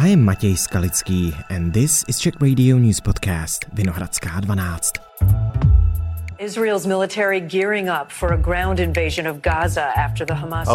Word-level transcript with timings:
I 0.00 0.08
am 0.08 0.20
Matěj 0.24 0.56
Skalický 0.56 1.34
and 1.50 1.72
this 1.72 2.04
is 2.08 2.18
Czech 2.18 2.34
Radio 2.40 2.78
News 2.78 3.00
Podcast 3.00 3.66
Vinohradská 3.72 4.40
12. 4.40 4.80
Israel's 6.38 6.86
military 6.86 7.40
gearing 7.40 7.88
up 7.88 8.12
for 8.12 8.32
a 8.32 8.36
ground 8.36 8.78
invasion 8.78 9.26
of 9.26 9.42
Gaza 9.42 9.92
after 9.96 10.26
the 10.26 10.34
Hamas 10.34 10.66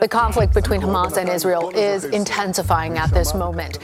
The 0.00 0.08
conflict 0.08 0.54
between 0.54 0.80
Hamas 0.80 1.16
and 1.16 1.28
Israel 1.28 1.70
is 1.76 2.04
intensifying 2.04 2.98
at 2.98 3.10
this 3.10 3.34
moment. 3.34 3.78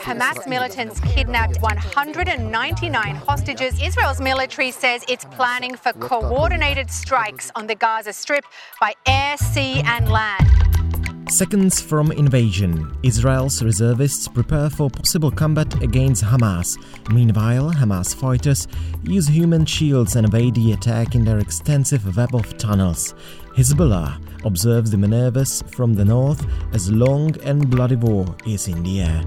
Hamas 0.00 0.46
militants 0.46 1.00
kidnapped 1.00 1.60
199 1.60 3.16
hostages. 3.16 3.82
Israel's 3.82 4.20
military 4.20 4.70
says 4.70 5.02
it's 5.08 5.24
planning 5.36 5.76
for 5.76 5.92
coordinated 5.92 6.88
strikes 6.90 7.50
on 7.54 7.66
the 7.66 7.74
Gaza 7.74 8.12
Strip 8.12 8.44
by 8.80 8.94
air, 9.06 9.36
sea, 9.38 9.82
and 9.84 10.08
land. 10.08 10.85
Seconds 11.28 11.80
from 11.80 12.12
invasion, 12.12 12.96
Israel's 13.02 13.60
reservists 13.60 14.28
prepare 14.28 14.70
for 14.70 14.88
possible 14.88 15.30
combat 15.30 15.82
against 15.82 16.22
Hamas. 16.22 16.78
Meanwhile, 17.10 17.72
Hamas 17.72 18.14
fighters 18.14 18.68
use 19.02 19.26
human 19.26 19.66
shields 19.66 20.14
and 20.14 20.24
evade 20.24 20.54
the 20.54 20.72
attack 20.72 21.16
in 21.16 21.24
their 21.24 21.38
extensive 21.38 22.16
web 22.16 22.32
of 22.32 22.56
tunnels. 22.58 23.14
Hezbollah 23.56 24.20
observes 24.44 24.92
the 24.92 24.96
maneuvers 24.96 25.62
from 25.62 25.94
the 25.94 26.04
north 26.04 26.46
as 26.72 26.92
long 26.92 27.36
and 27.42 27.68
bloody 27.68 27.96
war 27.96 28.34
is 28.46 28.68
in 28.68 28.84
the 28.84 29.02
air. 29.02 29.24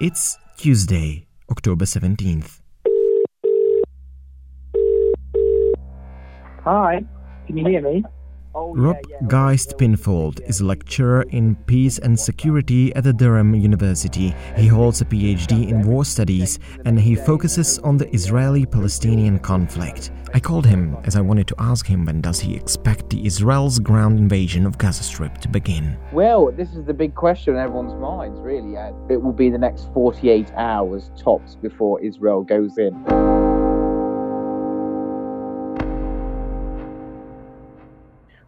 It's 0.00 0.36
Tuesday, 0.56 1.28
October 1.48 1.84
17th. 1.84 2.60
Hi. 6.64 7.06
Can 7.48 7.56
you 7.56 7.66
hear 7.66 7.80
me? 7.80 8.04
Oh, 8.54 8.74
Rob 8.74 8.96
yeah, 9.08 9.16
yeah. 9.22 9.26
Geist 9.28 9.78
Pinfold 9.78 10.40
is 10.46 10.60
a 10.60 10.66
lecturer 10.66 11.22
in 11.30 11.56
peace 11.64 11.98
and 11.98 12.20
security 12.20 12.94
at 12.94 13.04
the 13.04 13.12
Durham 13.14 13.54
University. 13.54 14.34
He 14.54 14.66
holds 14.66 15.00
a 15.00 15.06
PhD 15.06 15.66
in 15.66 15.80
war 15.80 16.04
studies 16.04 16.58
and 16.84 17.00
he 17.00 17.14
focuses 17.14 17.78
on 17.78 17.96
the 17.96 18.14
Israeli-Palestinian 18.14 19.38
conflict. 19.38 20.10
I 20.34 20.40
called 20.40 20.66
him 20.66 20.94
as 21.04 21.16
I 21.16 21.22
wanted 21.22 21.46
to 21.48 21.54
ask 21.58 21.86
him 21.86 22.04
when 22.04 22.20
does 22.20 22.38
he 22.38 22.54
expect 22.54 23.08
the 23.08 23.24
Israel's 23.24 23.78
ground 23.78 24.18
invasion 24.18 24.66
of 24.66 24.76
Gaza 24.76 25.04
Strip 25.04 25.38
to 25.38 25.48
begin. 25.48 25.96
Well, 26.12 26.52
this 26.52 26.74
is 26.74 26.84
the 26.84 26.92
big 26.92 27.14
question 27.14 27.54
in 27.54 27.60
everyone's 27.60 27.94
minds, 27.94 28.38
really. 28.40 28.76
Uh, 28.76 28.92
it 29.08 29.22
will 29.22 29.32
be 29.32 29.48
the 29.48 29.56
next 29.56 29.88
48 29.94 30.52
hours 30.52 31.10
tops 31.16 31.54
before 31.54 31.98
Israel 32.02 32.44
goes 32.44 32.76
in. 32.76 33.67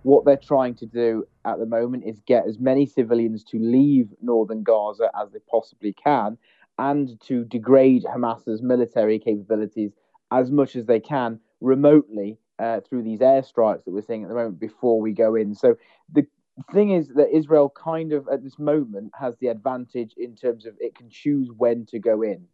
What 0.03 0.25
they're 0.25 0.37
trying 0.37 0.75
to 0.77 0.87
do 0.87 1.25
at 1.45 1.59
the 1.59 1.67
moment 1.67 2.05
is 2.07 2.21
get 2.27 2.47
as 2.47 2.59
many 2.59 2.87
civilians 2.87 3.45
to 3.45 3.59
leave 3.59 4.09
northern 4.23 4.63
Gaza 4.63 5.11
as 5.21 5.31
they 5.31 5.41
possibly 5.51 5.93
can 5.93 6.39
and 6.79 7.21
to 7.23 7.45
degrade 7.45 8.05
Hamas's 8.05 8.63
military 8.63 9.19
capabilities 9.19 9.93
as 10.31 10.51
much 10.51 10.77
as 10.77 10.87
they 10.87 11.01
can 11.01 11.41
remotely 11.61 12.39
uh, 12.59 12.81
through 12.81 13.03
these 13.03 13.21
airstrikes 13.21 13.85
that 13.85 13.93
we're 13.93 14.03
seeing 14.03 14.23
at 14.23 14.29
the 14.29 14.35
moment 14.35 14.59
before 14.59 15.01
we 15.01 15.13
go 15.13 15.35
in. 15.35 15.55
So 15.55 15.77
the 16.13 16.27
thing 16.73 16.91
is 16.91 17.09
that 17.09 17.35
Israel 17.35 17.73
kind 17.77 18.13
of 18.13 18.29
at 18.29 18.43
this 18.43 18.59
moment 18.59 19.13
has 19.19 19.35
the 19.41 19.49
advantage 19.49 20.15
in 20.17 20.35
terms 20.37 20.67
of 20.67 20.75
it 20.79 20.95
can 20.95 21.09
choose 21.11 21.51
when 21.57 21.87
to 21.87 21.99
go 21.99 22.23
in. 22.23 22.47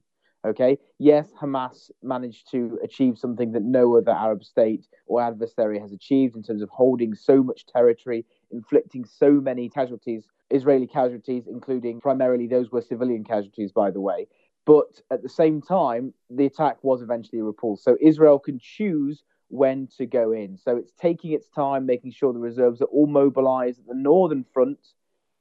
Okay, 0.47 0.79
yes, 1.01 1.33
Hamas 1.41 1.91
managed 2.05 2.49
to 2.53 2.79
achieve 2.85 3.19
something 3.19 3.51
that 3.51 3.65
no 3.65 3.97
other 3.97 4.13
Arab 4.13 4.45
state 4.45 4.87
or 5.09 5.21
adversary 5.21 5.81
has 5.81 5.91
achieved 5.91 6.37
in 6.37 6.43
terms 6.45 6.63
of 6.63 6.69
holding 6.71 7.15
so 7.15 7.43
much 7.43 7.67
territory, 7.67 8.25
inflicting 8.53 9.05
so 9.05 9.33
many 9.33 9.69
casualties, 9.69 10.29
Israeli 10.51 10.87
casualties, 10.87 11.49
including 11.49 12.01
primarily 12.01 12.47
those 12.47 12.71
were 12.71 12.81
civilian 12.81 13.25
casualties, 13.25 13.73
by 13.73 13.91
the 13.91 14.01
way. 14.01 14.29
But 14.67 15.01
at 15.11 15.25
the 15.25 15.29
same 15.29 15.61
time, 15.61 16.15
the 16.31 16.47
attack 16.47 16.77
was 16.83 17.03
eventually 17.03 17.43
repulsed. 17.43 17.83
So 17.83 17.97
Israel 18.01 18.39
can 18.39 18.61
choose 18.61 19.25
when 19.49 19.89
to 19.97 20.07
go 20.07 20.31
in. 20.31 20.59
So 20.59 20.77
it's 20.77 20.93
taking 20.93 21.33
its 21.33 21.49
time, 21.49 21.87
making 21.87 22.13
sure 22.13 22.33
the 22.33 22.39
reserves 22.39 22.81
are 22.83 22.87
all 22.87 23.09
mobilized. 23.09 23.81
The 23.87 23.95
northern 23.95 24.45
front 24.55 24.79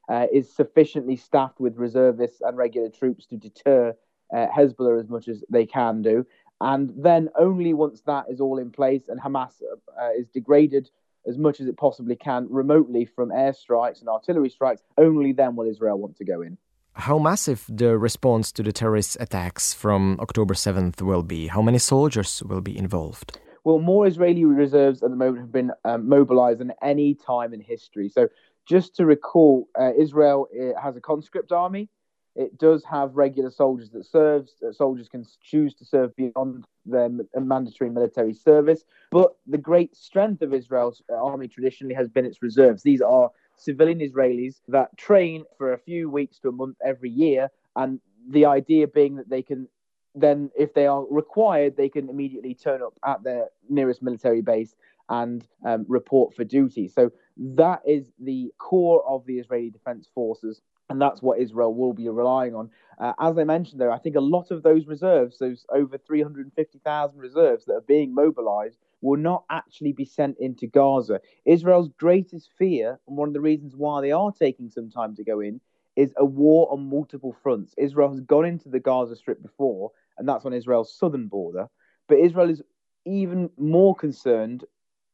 uh, 0.10 0.28
is 0.34 0.56
sufficiently 0.56 1.16
staffed 1.16 1.60
with 1.60 1.78
reservists 1.78 2.42
and 2.42 2.58
regular 2.58 2.90
troops 2.90 3.28
to 3.28 3.38
deter 3.38 3.96
uh, 4.34 4.48
Hezbollah 4.56 5.02
as 5.02 5.10
much 5.10 5.28
as 5.28 5.44
they 5.50 5.66
can 5.66 6.02
do. 6.02 6.26
And 6.62 6.94
then 6.98 7.30
only 7.38 7.74
once 7.74 8.02
that 8.02 8.26
is 8.30 8.40
all 8.40 8.58
in 8.58 8.72
place 8.72 9.10
and 9.10 9.20
Hamas 9.20 9.62
uh, 10.00 10.10
is 10.18 10.28
degraded 10.30 10.90
as 11.28 11.38
much 11.38 11.60
as 11.60 11.68
it 11.68 11.78
possibly 11.78 12.16
can 12.16 12.48
remotely 12.50 13.06
from 13.06 13.30
airstrikes 13.30 14.00
and 14.00 14.10
artillery 14.10 14.50
strikes, 14.50 14.84
only 14.98 15.34
then 15.34 15.56
will 15.56 15.68
Israel 15.68 15.98
want 15.98 16.16
to 16.18 16.26
go 16.26 16.42
in. 16.42 16.58
How 16.94 17.20
massive 17.20 17.66
the 17.68 17.98
response 17.98 18.52
to 18.54 18.64
the 18.64 18.72
terrorist 18.72 19.18
attacks 19.20 19.74
from 19.74 20.18
October 20.22 20.54
7th 20.54 21.02
will 21.02 21.24
be? 21.24 21.48
How 21.48 21.62
many 21.62 21.78
soldiers 21.78 22.42
will 22.44 22.62
be 22.62 22.78
involved? 22.78 23.38
Well, 23.66 23.80
more 23.80 24.08
Israeli 24.08 24.46
reserves 24.46 25.04
at 25.04 25.10
the 25.10 25.16
moment 25.16 25.40
have 25.40 25.52
been 25.52 25.72
um, 25.84 26.08
mobilized 26.08 26.60
than 26.60 26.72
any 26.82 27.16
time 27.16 27.54
in 27.54 27.60
history. 27.60 28.08
So, 28.10 28.30
just 28.66 28.96
to 28.96 29.06
recall, 29.06 29.68
uh, 29.80 29.92
Israel 29.98 30.48
has 30.82 30.96
a 30.96 31.02
conscript 31.02 31.52
army 31.52 31.90
it 32.36 32.58
does 32.58 32.84
have 32.84 33.16
regular 33.16 33.50
soldiers 33.50 33.90
that 33.92 34.06
serves. 34.06 34.56
That 34.62 34.76
soldiers 34.76 35.08
can 35.08 35.26
choose 35.42 35.74
to 35.76 35.86
serve 35.86 36.16
beyond 36.16 36.66
their 36.86 37.10
mandatory 37.36 37.90
military 37.90 38.34
service. 38.34 38.84
But 39.12 39.36
the 39.48 39.58
great 39.58 39.96
strength 39.96 40.42
of 40.42 40.54
Israel's 40.54 41.02
army 41.10 41.48
traditionally 41.48 41.96
has 41.96 42.10
been 42.10 42.26
its 42.26 42.42
reserves. 42.42 42.84
These 42.84 43.02
are 43.02 43.32
civilian 43.56 44.00
Israelis 44.00 44.60
that 44.68 44.98
train 44.98 45.46
for 45.58 45.74
a 45.74 45.78
few 45.78 46.10
weeks 46.10 46.38
to 46.40 46.50
a 46.50 46.52
month 46.52 46.76
every 46.84 47.10
year, 47.10 47.50
and 47.76 48.00
the 48.30 48.46
idea 48.46 48.88
being 48.88 49.16
that 49.16 49.30
they 49.30 49.42
can 49.42 49.68
then, 50.18 50.50
if 50.58 50.74
they 50.74 50.88
are 50.88 51.06
required, 51.10 51.76
they 51.76 51.90
can 51.90 52.10
immediately 52.10 52.54
turn 52.54 52.82
up 52.82 52.94
at 53.06 53.24
their 53.24 53.48
nearest 53.70 54.02
military 54.02 54.42
base 54.42 54.74
and 55.10 55.46
um, 55.66 55.86
report 55.90 56.34
for 56.34 56.44
duty. 56.44 56.88
So 56.88 57.12
that 57.38 57.82
is 57.86 58.12
the 58.20 58.52
core 58.58 59.04
of 59.06 59.26
the 59.26 59.40
Israeli 59.40 59.70
Defense 59.70 60.08
Forces 60.16 60.62
and 60.90 61.02
that's 61.02 61.22
what 61.22 61.40
Israel 61.40 61.74
will 61.74 61.94
be 61.94 62.08
relying 62.10 62.56
on. 62.56 62.70
Uh, 63.00 63.14
as 63.20 63.38
I 63.38 63.44
mentioned, 63.44 63.82
though, 63.82 63.92
I 63.92 63.98
think 63.98 64.16
a 64.16 64.22
lot 64.22 64.52
of 64.52 64.64
those 64.64 64.86
reserves, 64.88 65.40
those 65.40 65.66
over 65.74 65.98
350,000 65.98 67.20
reserves 67.20 67.66
that 67.66 67.74
are 67.74 67.82
being 67.82 68.14
mobilized, 68.14 68.78
will 69.02 69.20
not 69.20 69.44
actually 69.50 69.94
be 69.94 70.06
sent 70.06 70.38
into 70.40 70.68
Gaza. 70.68 71.20
Israel's 71.46 71.90
greatest 71.98 72.52
fear, 72.58 73.00
and 73.08 73.18
one 73.18 73.28
of 73.28 73.34
the 73.34 73.42
reasons 73.42 73.76
why 73.76 74.02
they 74.02 74.12
are 74.12 74.32
taking 74.32 74.70
some 74.70 74.90
time 74.90 75.16
to 75.16 75.24
go 75.24 75.40
in, 75.40 75.60
is 75.96 76.14
a 76.18 76.26
war 76.26 76.72
on 76.72 76.90
multiple 76.90 77.36
fronts. 77.42 77.74
Israel 77.78 78.10
has 78.10 78.22
gone 78.22 78.46
into 78.46 78.70
the 78.70 78.80
Gaza 78.80 79.16
Strip 79.16 79.42
before, 79.42 79.92
and 80.18 80.28
that's 80.28 80.46
on 80.46 80.54
Israel's 80.54 80.98
southern 80.98 81.28
border. 81.28 81.68
But 82.08 82.20
Israel 82.20 82.50
is 82.50 82.62
even 83.06 83.50
more 83.58 83.96
concerned 83.96 84.66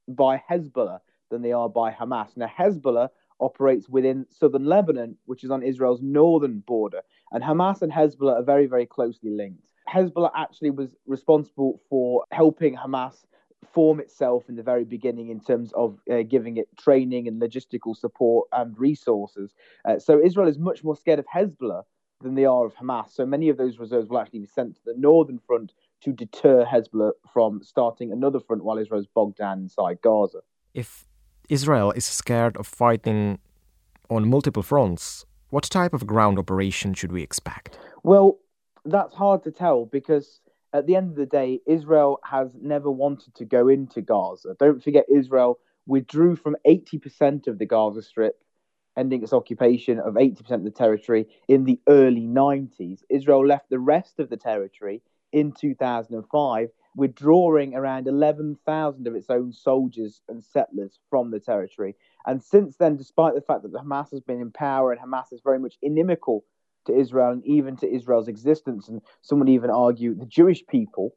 by 0.07 0.41
Hezbollah 0.49 0.99
than 1.29 1.41
they 1.41 1.51
are 1.51 1.69
by 1.69 1.91
Hamas. 1.91 2.35
Now, 2.35 2.47
Hezbollah 2.47 3.09
operates 3.41 3.89
within 3.89 4.25
southern 4.29 4.65
Lebanon, 4.65 5.17
which 5.25 5.43
is 5.43 5.51
on 5.51 5.63
Israel's 5.63 6.01
northern 6.01 6.59
border. 6.59 7.01
And 7.31 7.43
Hamas 7.43 7.81
and 7.81 7.91
Hezbollah 7.91 8.39
are 8.39 8.43
very, 8.43 8.67
very 8.67 8.85
closely 8.85 9.31
linked. 9.31 9.71
Hezbollah 9.89 10.31
actually 10.35 10.71
was 10.71 10.95
responsible 11.05 11.81
for 11.89 12.23
helping 12.31 12.75
Hamas 12.75 13.25
form 13.73 13.99
itself 13.99 14.43
in 14.49 14.55
the 14.55 14.63
very 14.63 14.83
beginning 14.83 15.29
in 15.29 15.39
terms 15.39 15.71
of 15.73 15.99
uh, 16.11 16.23
giving 16.23 16.57
it 16.57 16.67
training 16.77 17.27
and 17.27 17.41
logistical 17.41 17.95
support 17.95 18.47
and 18.51 18.77
resources. 18.79 19.53
Uh, 19.85 19.99
so 19.99 20.19
Israel 20.21 20.47
is 20.47 20.57
much 20.57 20.83
more 20.83 20.95
scared 20.95 21.19
of 21.19 21.25
Hezbollah 21.27 21.83
than 22.21 22.35
they 22.35 22.45
are 22.45 22.65
of 22.65 22.75
Hamas. 22.75 23.11
So 23.11 23.25
many 23.25 23.49
of 23.49 23.57
those 23.57 23.79
reserves 23.79 24.09
will 24.09 24.19
actually 24.19 24.39
be 24.39 24.47
sent 24.47 24.75
to 24.75 24.81
the 24.85 24.95
northern 24.97 25.39
front 25.39 25.73
to 26.01 26.11
deter 26.11 26.65
Hezbollah 26.65 27.11
from 27.31 27.61
starting 27.63 28.11
another 28.11 28.39
front 28.39 28.63
while 28.63 28.77
Israel 28.77 28.99
is 28.99 29.07
bogged 29.07 29.37
down 29.37 29.59
inside 29.59 30.01
Gaza. 30.01 30.39
If 30.73 31.05
Israel 31.51 31.91
is 31.91 32.05
scared 32.05 32.55
of 32.55 32.65
fighting 32.65 33.37
on 34.09 34.29
multiple 34.29 34.63
fronts. 34.63 35.25
What 35.49 35.63
type 35.63 35.93
of 35.93 36.07
ground 36.07 36.39
operation 36.39 36.93
should 36.93 37.11
we 37.11 37.21
expect? 37.21 37.77
Well, 38.03 38.39
that's 38.85 39.13
hard 39.13 39.43
to 39.43 39.51
tell 39.51 39.85
because 39.85 40.39
at 40.71 40.87
the 40.87 40.95
end 40.95 41.09
of 41.09 41.17
the 41.17 41.25
day, 41.25 41.59
Israel 41.67 42.21
has 42.23 42.51
never 42.61 42.89
wanted 42.89 43.35
to 43.35 43.43
go 43.43 43.67
into 43.67 43.99
Gaza. 43.99 44.55
Don't 44.57 44.81
forget, 44.81 45.03
Israel 45.13 45.59
withdrew 45.85 46.37
from 46.37 46.55
80% 46.65 47.47
of 47.47 47.59
the 47.59 47.65
Gaza 47.65 48.01
Strip, 48.01 48.41
ending 48.97 49.21
its 49.21 49.33
occupation 49.33 49.99
of 49.99 50.13
80% 50.13 50.51
of 50.51 50.63
the 50.63 50.71
territory 50.71 51.27
in 51.49 51.65
the 51.65 51.81
early 51.89 52.27
90s. 52.27 52.99
Israel 53.09 53.45
left 53.45 53.69
the 53.69 53.77
rest 53.77 54.21
of 54.21 54.29
the 54.29 54.37
territory 54.37 55.01
in 55.33 55.51
2005 55.51 56.69
withdrawing 56.95 57.73
around 57.75 58.07
11,000 58.07 59.07
of 59.07 59.15
its 59.15 59.29
own 59.29 59.53
soldiers 59.53 60.21
and 60.27 60.43
settlers 60.43 60.99
from 61.09 61.31
the 61.31 61.39
territory. 61.39 61.95
And 62.25 62.43
since 62.43 62.75
then, 62.77 62.97
despite 62.97 63.33
the 63.33 63.41
fact 63.41 63.63
that 63.63 63.73
Hamas 63.73 64.11
has 64.11 64.21
been 64.21 64.41
in 64.41 64.51
power 64.51 64.91
and 64.91 65.01
Hamas 65.01 65.31
is 65.31 65.41
very 65.43 65.59
much 65.59 65.75
inimical 65.81 66.43
to 66.85 66.97
Israel 66.97 67.31
and 67.31 67.45
even 67.45 67.77
to 67.77 67.91
Israel's 67.91 68.27
existence, 68.27 68.89
and 68.89 69.01
some 69.21 69.39
would 69.39 69.49
even 69.49 69.69
argue 69.69 70.13
the 70.13 70.25
Jewish 70.25 70.65
people, 70.67 71.15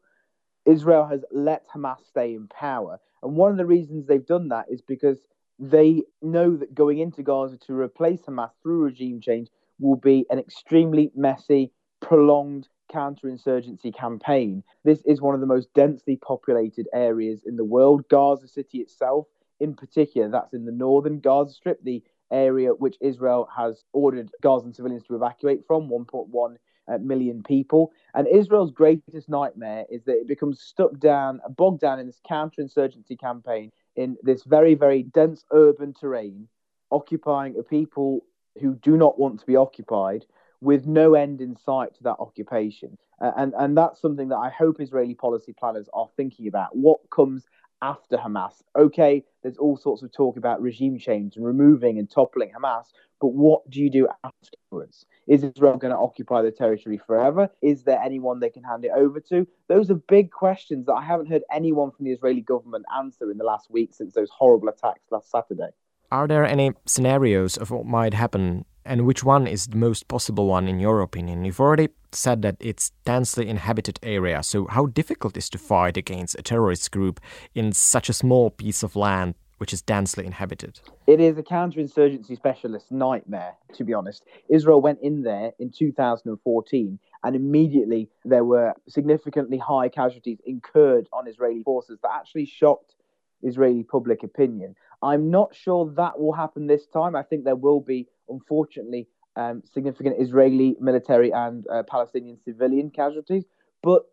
Israel 0.64 1.06
has 1.06 1.24
let 1.30 1.68
Hamas 1.68 2.04
stay 2.06 2.34
in 2.34 2.48
power. 2.48 3.00
And 3.22 3.36
one 3.36 3.50
of 3.50 3.56
the 3.56 3.66
reasons 3.66 4.06
they've 4.06 4.24
done 4.24 4.48
that 4.48 4.66
is 4.70 4.80
because 4.80 5.18
they 5.58 6.02
know 6.22 6.56
that 6.56 6.74
going 6.74 6.98
into 6.98 7.22
Gaza 7.22 7.58
to 7.66 7.74
replace 7.74 8.20
Hamas 8.22 8.50
through 8.62 8.82
regime 8.82 9.20
change 9.20 9.48
will 9.78 9.96
be 9.96 10.26
an 10.30 10.38
extremely 10.38 11.10
messy, 11.14 11.72
prolonged 12.00 12.68
counterinsurgency 12.92 13.94
campaign. 13.94 14.62
This 14.84 15.02
is 15.04 15.20
one 15.20 15.34
of 15.34 15.40
the 15.40 15.46
most 15.46 15.72
densely 15.74 16.16
populated 16.16 16.86
areas 16.92 17.42
in 17.46 17.56
the 17.56 17.64
world. 17.64 18.08
Gaza 18.08 18.48
City 18.48 18.78
itself, 18.78 19.26
in 19.60 19.74
particular, 19.74 20.28
that's 20.28 20.54
in 20.54 20.64
the 20.64 20.72
northern 20.72 21.20
Gaza 21.20 21.54
Strip, 21.54 21.82
the 21.82 22.02
area 22.30 22.70
which 22.70 22.96
Israel 23.00 23.48
has 23.54 23.84
ordered 23.92 24.30
Gazan 24.42 24.72
civilians 24.72 25.04
to 25.04 25.14
evacuate 25.14 25.66
from, 25.66 25.88
1.1 25.88 26.56
uh, 26.88 27.42
people. 27.46 27.92
And 28.14 28.26
Israel's 28.26 28.72
greatest 28.72 29.28
nightmare 29.28 29.84
is 29.90 30.04
that 30.04 30.20
it 30.20 30.28
becomes 30.28 30.60
stuck 30.60 30.98
down, 30.98 31.40
bogged 31.56 31.80
down 31.80 31.98
in 31.98 32.06
this 32.06 32.20
counterinsurgency 32.28 33.18
campaign 33.18 33.72
in 33.96 34.16
this 34.22 34.42
very, 34.42 34.74
very 34.74 35.02
dense 35.02 35.44
urban 35.52 35.94
terrain, 35.94 36.48
occupying 36.90 37.56
a 37.58 37.62
people 37.62 38.24
who 38.60 38.74
do 38.74 38.96
not 38.96 39.18
want 39.18 39.40
to 39.40 39.46
be 39.46 39.56
occupied 39.56 40.24
with 40.60 40.86
no 40.86 41.14
end 41.14 41.40
in 41.40 41.56
sight 41.56 41.94
to 41.96 42.02
that 42.04 42.16
occupation. 42.18 42.96
Uh, 43.20 43.32
and, 43.36 43.52
and 43.58 43.76
that's 43.76 44.00
something 44.00 44.28
that 44.28 44.36
I 44.36 44.50
hope 44.50 44.80
Israeli 44.80 45.14
policy 45.14 45.54
planners 45.58 45.88
are 45.92 46.08
thinking 46.16 46.48
about. 46.48 46.76
What 46.76 46.98
comes 47.10 47.44
after 47.82 48.16
Hamas? 48.16 48.62
Okay, 48.76 49.24
there's 49.42 49.58
all 49.58 49.76
sorts 49.76 50.02
of 50.02 50.12
talk 50.12 50.36
about 50.36 50.60
regime 50.60 50.98
change 50.98 51.36
and 51.36 51.44
removing 51.44 51.98
and 51.98 52.10
toppling 52.10 52.50
Hamas, 52.50 52.86
but 53.20 53.28
what 53.28 53.68
do 53.70 53.80
you 53.80 53.90
do 53.90 54.08
afterwards? 54.24 55.06
Is 55.26 55.44
Israel 55.44 55.76
going 55.76 55.92
to 55.92 55.98
occupy 55.98 56.42
the 56.42 56.50
territory 56.50 57.00
forever? 57.06 57.48
Is 57.62 57.84
there 57.84 58.00
anyone 58.00 58.40
they 58.40 58.50
can 58.50 58.64
hand 58.64 58.84
it 58.84 58.90
over 58.94 59.20
to? 59.30 59.46
Those 59.68 59.90
are 59.90 59.94
big 59.94 60.30
questions 60.30 60.86
that 60.86 60.94
I 60.94 61.02
haven't 61.02 61.30
heard 61.30 61.42
anyone 61.50 61.90
from 61.90 62.04
the 62.04 62.12
Israeli 62.12 62.42
government 62.42 62.84
answer 62.94 63.30
in 63.30 63.38
the 63.38 63.44
last 63.44 63.70
week 63.70 63.94
since 63.94 64.14
those 64.14 64.30
horrible 64.30 64.68
attacks 64.68 65.10
last 65.10 65.30
Saturday. 65.30 65.70
Are 66.10 66.28
there 66.28 66.44
any 66.44 66.72
scenarios 66.86 67.56
of 67.56 67.70
what 67.70 67.86
might 67.86 68.14
happen, 68.14 68.66
and 68.84 69.06
which 69.06 69.24
one 69.24 69.46
is 69.46 69.66
the 69.66 69.76
most 69.76 70.08
possible 70.08 70.46
one 70.46 70.68
in 70.68 70.78
your 70.78 71.00
opinion? 71.00 71.44
You've 71.44 71.60
already 71.60 71.88
said 72.12 72.42
that 72.42 72.56
it's 72.60 72.90
densely 73.04 73.48
inhabited 73.48 73.98
area, 74.02 74.42
so 74.42 74.66
how 74.66 74.86
difficult 74.86 75.36
is 75.36 75.48
to 75.50 75.58
fight 75.58 75.96
against 75.96 76.38
a 76.38 76.42
terrorist 76.42 76.90
group 76.90 77.20
in 77.54 77.72
such 77.72 78.08
a 78.08 78.12
small 78.12 78.50
piece 78.50 78.82
of 78.82 78.96
land 78.96 79.34
which 79.58 79.72
is 79.72 79.82
densely 79.82 80.26
inhabited? 80.26 80.80
It 81.06 81.20
is 81.20 81.38
a 81.38 81.42
counterinsurgency 81.42 82.36
specialist 82.36 82.90
nightmare, 82.90 83.54
to 83.74 83.84
be 83.84 83.94
honest. 83.94 84.24
Israel 84.48 84.80
went 84.80 84.98
in 85.00 85.22
there 85.22 85.52
in 85.58 85.70
2014, 85.70 86.98
and 87.22 87.36
immediately 87.36 88.08
there 88.24 88.44
were 88.44 88.74
significantly 88.88 89.58
high 89.58 89.88
casualties 89.88 90.38
incurred 90.44 91.08
on 91.12 91.28
Israeli 91.28 91.62
forces 91.62 91.98
that 92.02 92.10
actually 92.12 92.46
shocked 92.46 92.94
Israeli 93.42 93.82
public 93.82 94.22
opinion. 94.22 94.74
I'm 95.02 95.30
not 95.30 95.54
sure 95.54 95.92
that 95.96 96.18
will 96.18 96.32
happen 96.32 96.66
this 96.66 96.86
time. 96.86 97.14
I 97.14 97.22
think 97.22 97.44
there 97.44 97.56
will 97.56 97.80
be, 97.80 98.06
unfortunately, 98.28 99.08
um, 99.36 99.62
significant 99.64 100.16
Israeli 100.20 100.76
military 100.80 101.32
and 101.32 101.66
uh, 101.68 101.82
Palestinian 101.82 102.38
civilian 102.38 102.90
casualties, 102.90 103.44
but 103.82 104.04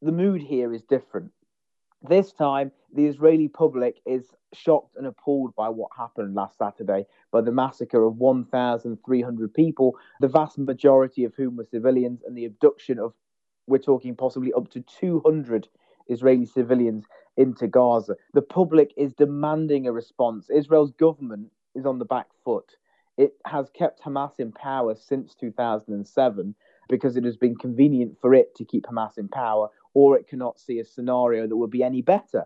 the 0.00 0.12
mood 0.12 0.40
here 0.40 0.72
is 0.72 0.82
different. 0.82 1.30
This 2.02 2.32
time, 2.32 2.72
the 2.94 3.06
Israeli 3.06 3.48
public 3.48 4.00
is 4.06 4.24
shocked 4.54 4.96
and 4.96 5.06
appalled 5.06 5.54
by 5.54 5.68
what 5.68 5.90
happened 5.96 6.34
last 6.34 6.56
Saturday, 6.56 7.04
by 7.30 7.42
the 7.42 7.52
massacre 7.52 8.04
of 8.04 8.16
1,300 8.16 9.54
people, 9.54 9.96
the 10.20 10.28
vast 10.28 10.58
majority 10.58 11.24
of 11.24 11.34
whom 11.34 11.56
were 11.56 11.66
civilians, 11.70 12.22
and 12.26 12.36
the 12.36 12.46
abduction 12.46 12.98
of, 12.98 13.12
we're 13.66 13.78
talking 13.78 14.16
possibly 14.16 14.52
up 14.54 14.70
to 14.70 14.80
200 14.80 15.68
Israeli 16.08 16.46
civilians 16.46 17.04
into 17.40 17.66
Gaza. 17.66 18.16
The 18.34 18.42
public 18.42 18.92
is 18.98 19.14
demanding 19.14 19.86
a 19.86 19.92
response. 19.92 20.50
Israel's 20.50 20.92
government 20.92 21.48
is 21.74 21.86
on 21.86 21.98
the 21.98 22.04
back 22.04 22.26
foot. 22.44 22.76
It 23.16 23.32
has 23.46 23.70
kept 23.70 24.02
Hamas 24.02 24.38
in 24.38 24.52
power 24.52 24.94
since 24.94 25.34
2007 25.34 26.54
because 26.90 27.16
it 27.16 27.24
has 27.24 27.38
been 27.38 27.56
convenient 27.56 28.18
for 28.20 28.34
it 28.34 28.54
to 28.56 28.64
keep 28.64 28.84
Hamas 28.84 29.16
in 29.16 29.28
power, 29.28 29.68
or 29.94 30.18
it 30.18 30.28
cannot 30.28 30.60
see 30.60 30.80
a 30.80 30.84
scenario 30.84 31.46
that 31.46 31.56
would 31.56 31.70
be 31.70 31.82
any 31.82 32.02
better 32.02 32.44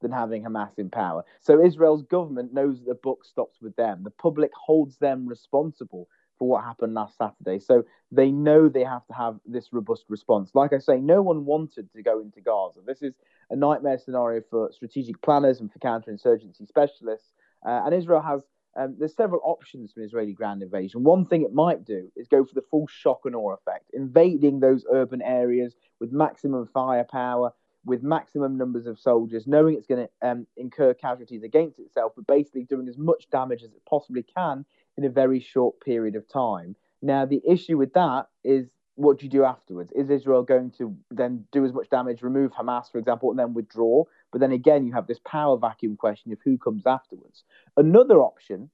than 0.00 0.12
having 0.12 0.44
Hamas 0.44 0.78
in 0.78 0.88
power. 0.88 1.24
So 1.40 1.62
Israel's 1.62 2.02
government 2.02 2.54
knows 2.54 2.78
that 2.78 2.88
the 2.88 2.94
book 2.94 3.26
stops 3.26 3.60
with 3.60 3.76
them. 3.76 4.02
The 4.02 4.10
public 4.10 4.50
holds 4.54 4.96
them 4.96 5.26
responsible 5.26 6.08
for 6.42 6.48
what 6.48 6.64
happened 6.64 6.92
last 6.92 7.16
Saturday. 7.16 7.60
So 7.60 7.84
they 8.10 8.32
know 8.32 8.68
they 8.68 8.82
have 8.82 9.06
to 9.06 9.12
have 9.12 9.36
this 9.46 9.68
robust 9.72 10.06
response. 10.08 10.50
Like 10.54 10.72
I 10.72 10.78
say, 10.78 10.96
no 10.96 11.22
one 11.22 11.44
wanted 11.44 11.92
to 11.92 12.02
go 12.02 12.18
into 12.18 12.40
Gaza. 12.40 12.80
This 12.84 13.00
is 13.00 13.14
a 13.50 13.54
nightmare 13.54 13.96
scenario 13.96 14.42
for 14.50 14.72
strategic 14.72 15.22
planners 15.22 15.60
and 15.60 15.72
for 15.72 15.78
counterinsurgency 15.78 16.66
specialists. 16.66 17.28
Uh, 17.64 17.82
and 17.84 17.94
Israel 17.94 18.20
has 18.22 18.42
um, 18.74 18.96
there's 18.98 19.14
several 19.14 19.40
options 19.44 19.92
for 19.92 20.00
an 20.00 20.06
Israeli 20.06 20.32
ground 20.32 20.62
invasion. 20.64 21.04
One 21.04 21.26
thing 21.26 21.42
it 21.42 21.54
might 21.54 21.84
do 21.84 22.10
is 22.16 22.26
go 22.26 22.44
for 22.44 22.54
the 22.54 22.64
full 22.72 22.88
shock 22.88 23.20
and 23.24 23.36
awe 23.36 23.54
effect, 23.54 23.90
invading 23.92 24.58
those 24.58 24.84
urban 24.92 25.22
areas 25.22 25.76
with 26.00 26.10
maximum 26.10 26.66
firepower, 26.74 27.52
with 27.84 28.02
maximum 28.02 28.56
numbers 28.58 28.86
of 28.86 28.98
soldiers, 28.98 29.46
knowing 29.46 29.76
it's 29.76 29.86
going 29.86 30.08
to 30.08 30.28
um, 30.28 30.46
incur 30.56 30.94
casualties 30.94 31.44
against 31.44 31.78
itself, 31.78 32.12
but 32.16 32.26
basically 32.26 32.64
doing 32.64 32.88
as 32.88 32.98
much 32.98 33.30
damage 33.30 33.62
as 33.62 33.70
it 33.70 33.82
possibly 33.88 34.24
can 34.24 34.64
in 34.96 35.04
a 35.04 35.10
very 35.10 35.40
short 35.40 35.80
period 35.80 36.16
of 36.16 36.28
time. 36.28 36.76
Now, 37.00 37.24
the 37.26 37.42
issue 37.46 37.78
with 37.78 37.92
that 37.94 38.26
is 38.44 38.68
what 38.94 39.18
do 39.18 39.26
you 39.26 39.30
do 39.30 39.44
afterwards? 39.44 39.90
Is 39.92 40.10
Israel 40.10 40.42
going 40.42 40.70
to 40.78 40.94
then 41.10 41.44
do 41.50 41.64
as 41.64 41.72
much 41.72 41.88
damage, 41.88 42.22
remove 42.22 42.52
Hamas, 42.52 42.90
for 42.90 42.98
example, 42.98 43.30
and 43.30 43.38
then 43.38 43.54
withdraw? 43.54 44.04
But 44.30 44.40
then 44.40 44.52
again, 44.52 44.86
you 44.86 44.92
have 44.92 45.06
this 45.06 45.18
power 45.26 45.56
vacuum 45.56 45.96
question 45.96 46.32
of 46.32 46.38
who 46.44 46.58
comes 46.58 46.86
afterwards. 46.86 47.44
Another 47.76 48.20
option 48.20 48.70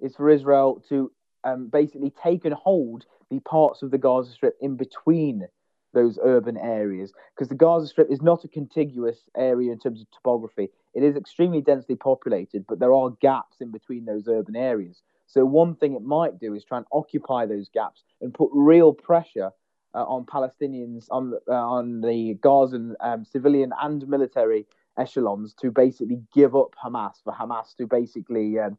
is 0.00 0.16
for 0.16 0.28
Israel 0.28 0.82
to 0.88 1.10
um, 1.44 1.68
basically 1.68 2.12
take 2.22 2.44
and 2.44 2.54
hold 2.54 3.06
the 3.30 3.40
parts 3.40 3.82
of 3.82 3.90
the 3.90 3.98
Gaza 3.98 4.32
Strip 4.32 4.56
in 4.60 4.76
between 4.76 5.46
those 5.92 6.18
urban 6.24 6.56
areas 6.56 7.12
because 7.34 7.48
the 7.48 7.54
Gaza 7.54 7.86
Strip 7.86 8.10
is 8.10 8.20
not 8.20 8.44
a 8.44 8.48
contiguous 8.48 9.18
area 9.36 9.72
in 9.72 9.78
terms 9.78 10.00
of 10.00 10.10
topography. 10.10 10.70
It 10.92 11.04
is 11.04 11.16
extremely 11.16 11.60
densely 11.60 11.94
populated, 11.94 12.66
but 12.68 12.80
there 12.80 12.92
are 12.92 13.10
gaps 13.20 13.56
in 13.60 13.70
between 13.70 14.04
those 14.04 14.26
urban 14.28 14.56
areas. 14.56 15.02
So 15.26 15.44
one 15.44 15.74
thing 15.76 15.94
it 15.94 16.02
might 16.02 16.38
do 16.38 16.54
is 16.54 16.64
try 16.64 16.78
and 16.78 16.86
occupy 16.92 17.46
those 17.46 17.68
gaps 17.68 18.04
and 18.20 18.32
put 18.32 18.50
real 18.52 18.92
pressure 18.92 19.50
uh, 19.94 20.04
on 20.04 20.24
Palestinians, 20.26 21.06
on 21.10 21.34
uh, 21.48 21.52
on 21.52 22.00
the 22.00 22.34
Gazan 22.42 22.96
um, 23.00 23.24
civilian 23.24 23.72
and 23.80 24.06
military 24.08 24.66
echelons 24.98 25.54
to 25.60 25.70
basically 25.70 26.20
give 26.34 26.54
up 26.54 26.74
Hamas 26.82 27.14
for 27.22 27.32
Hamas 27.32 27.76
to 27.76 27.86
basically 27.86 28.58
um, 28.58 28.76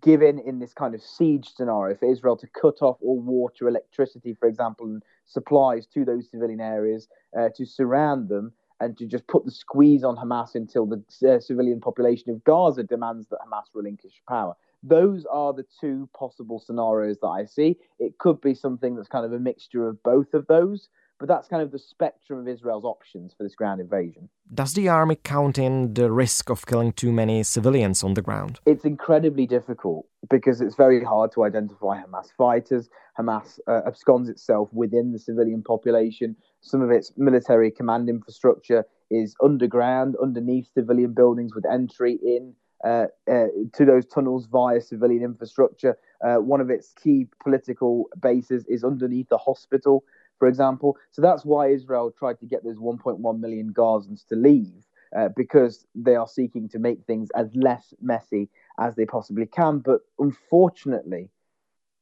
give 0.00 0.22
in 0.22 0.38
in 0.38 0.58
this 0.58 0.72
kind 0.72 0.94
of 0.94 1.02
siege 1.02 1.52
scenario 1.54 1.96
for 1.96 2.10
Israel 2.10 2.36
to 2.36 2.46
cut 2.48 2.82
off 2.82 2.96
all 3.02 3.20
water, 3.20 3.68
electricity, 3.68 4.34
for 4.38 4.48
example, 4.48 4.86
and 4.86 5.02
supplies 5.26 5.86
to 5.86 6.04
those 6.04 6.30
civilian 6.30 6.60
areas, 6.60 7.08
uh, 7.38 7.48
to 7.56 7.66
surround 7.66 8.28
them, 8.28 8.52
and 8.80 8.96
to 8.98 9.06
just 9.06 9.26
put 9.26 9.44
the 9.44 9.50
squeeze 9.50 10.04
on 10.04 10.16
Hamas 10.16 10.54
until 10.54 10.86
the 10.86 11.02
uh, 11.28 11.40
civilian 11.40 11.80
population 11.80 12.30
of 12.30 12.42
Gaza 12.44 12.84
demands 12.84 13.28
that 13.28 13.40
Hamas 13.40 13.64
relinquish 13.74 14.22
power. 14.28 14.54
Those 14.82 15.26
are 15.30 15.52
the 15.52 15.66
two 15.80 16.08
possible 16.16 16.58
scenarios 16.58 17.18
that 17.20 17.28
I 17.28 17.44
see. 17.44 17.76
It 17.98 18.18
could 18.18 18.40
be 18.40 18.54
something 18.54 18.94
that's 18.94 19.08
kind 19.08 19.26
of 19.26 19.32
a 19.32 19.38
mixture 19.38 19.88
of 19.88 20.02
both 20.02 20.34
of 20.34 20.46
those. 20.46 20.88
But 21.18 21.28
that's 21.28 21.48
kind 21.48 21.62
of 21.62 21.70
the 21.70 21.78
spectrum 21.78 22.40
of 22.40 22.48
Israel's 22.48 22.86
options 22.86 23.34
for 23.36 23.42
this 23.42 23.54
ground 23.54 23.78
invasion. 23.78 24.30
Does 24.54 24.72
the 24.72 24.88
army 24.88 25.18
count 25.22 25.58
in 25.58 25.92
the 25.92 26.10
risk 26.10 26.48
of 26.48 26.64
killing 26.64 26.92
too 26.94 27.12
many 27.12 27.42
civilians 27.42 28.02
on 28.02 28.14
the 28.14 28.22
ground? 28.22 28.58
It's 28.64 28.86
incredibly 28.86 29.46
difficult 29.46 30.06
because 30.30 30.62
it's 30.62 30.76
very 30.76 31.04
hard 31.04 31.30
to 31.32 31.44
identify 31.44 32.00
Hamas 32.00 32.32
fighters. 32.38 32.88
Hamas 33.18 33.60
uh, 33.66 33.82
absconds 33.86 34.30
itself 34.30 34.70
within 34.72 35.12
the 35.12 35.18
civilian 35.18 35.62
population. 35.62 36.36
Some 36.62 36.80
of 36.80 36.90
its 36.90 37.12
military 37.18 37.70
command 37.70 38.08
infrastructure 38.08 38.86
is 39.10 39.36
underground, 39.42 40.16
underneath 40.22 40.68
civilian 40.72 41.12
buildings, 41.12 41.54
with 41.54 41.66
entry 41.66 42.18
in 42.22 42.54
uh, 42.84 43.06
uh, 43.30 43.46
to 43.72 43.84
those 43.84 44.06
tunnels 44.06 44.46
via 44.46 44.80
civilian 44.80 45.22
infrastructure. 45.22 45.96
Uh, 46.24 46.36
one 46.36 46.60
of 46.60 46.70
its 46.70 46.92
key 47.02 47.26
political 47.42 48.08
bases 48.20 48.64
is 48.66 48.84
underneath 48.84 49.28
the 49.28 49.38
hospital 49.38 50.04
for 50.40 50.48
example. 50.48 50.96
So 51.12 51.22
that's 51.22 51.44
why 51.44 51.68
Israel 51.68 52.10
tried 52.18 52.40
to 52.40 52.46
get 52.46 52.64
those 52.64 52.78
1.1 52.78 53.38
million 53.38 53.72
Gazans 53.72 54.26
to 54.28 54.34
leave. 54.34 54.86
Uh, 55.16 55.28
because 55.36 55.88
they 55.96 56.14
are 56.14 56.28
seeking 56.28 56.68
to 56.68 56.78
make 56.78 57.04
things 57.04 57.30
as 57.34 57.50
less 57.52 57.92
messy 58.00 58.48
as 58.78 58.94
they 58.94 59.04
possibly 59.04 59.44
can. 59.44 59.80
But 59.80 60.02
unfortunately, 60.20 61.30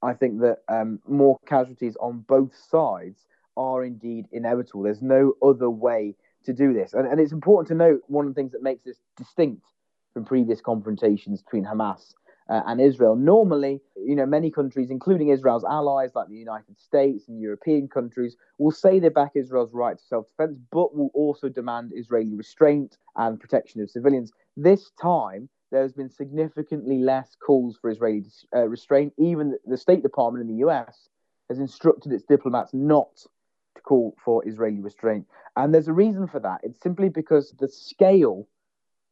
I 0.02 0.12
think 0.12 0.42
that 0.42 0.58
um, 0.68 1.00
more 1.08 1.38
casualties 1.47 1.97
on 2.02 2.18
both 2.28 2.54
sides 2.54 3.25
are 3.56 3.82
indeed 3.82 4.26
inevitable. 4.30 4.82
There's 4.82 5.00
no 5.00 5.32
other 5.42 5.70
way 5.70 6.16
to 6.44 6.52
do 6.52 6.75
this. 6.75 6.92
And, 6.92 7.08
and 7.08 7.18
it's 7.18 7.32
important 7.32 7.68
to 7.68 7.75
note 7.75 8.02
one 8.08 8.26
of 8.26 8.35
the 8.35 8.38
things 8.38 8.52
that 8.52 8.62
makes 8.62 8.85
this 8.85 9.00
distinct 9.16 9.64
from 10.12 10.25
previous 10.25 10.61
confrontations 10.61 11.43
between 11.43 11.65
Hamas 11.65 12.15
uh, 12.49 12.62
and 12.67 12.81
Israel. 12.81 13.17
Normally, 13.17 13.81
you 13.97 14.15
know, 14.15 14.27
many 14.27 14.50
countries, 14.50 14.91
including 14.91 15.29
Israel's 15.29 15.65
allies 15.65 16.11
like 16.15 16.29
the 16.29 16.37
United 16.37 16.79
States 16.81 17.29
and 17.29 17.41
European 17.41 17.88
countries, 17.88 18.37
will 18.59 18.73
say 18.73 18.99
they 18.99 19.09
back 19.09 19.33
Israel's 19.35 19.75
right 19.75 19.99
to 19.99 20.05
self 20.05 20.27
defense, 20.31 20.59
but 20.71 20.95
will 20.95 21.11
also 21.15 21.49
demand 21.49 21.93
Israeli 21.95 22.35
restraint 22.35 22.97
and 23.17 23.38
protection 23.38 23.83
of 23.83 23.91
civilians. 23.91 24.33
This 24.57 24.91
time, 25.00 25.49
there's 25.71 25.93
been 25.93 26.11
significantly 26.11 26.99
less 26.99 27.37
calls 27.45 27.77
for 27.81 27.91
Israeli 27.91 28.25
uh, 28.55 28.67
restraint. 28.67 29.12
Even 29.19 29.59
the 29.67 29.77
State 29.77 30.03
Department 30.03 30.49
in 30.49 30.57
the 30.57 30.67
US 30.67 31.09
has 31.50 31.59
instructed 31.59 32.12
its 32.12 32.25
diplomats 32.25 32.73
not 32.73 33.15
to 33.77 33.83
call 33.83 34.17
for 34.25 34.47
Israeli 34.47 34.81
restraint. 34.81 35.27
And 35.57 35.75
there's 35.75 35.88
a 35.88 35.93
reason 35.93 36.27
for 36.27 36.41
that. 36.41 36.61
It's 36.62 36.81
simply 36.81 37.09
because 37.09 37.55
the 37.59 37.69
scale 37.69 38.47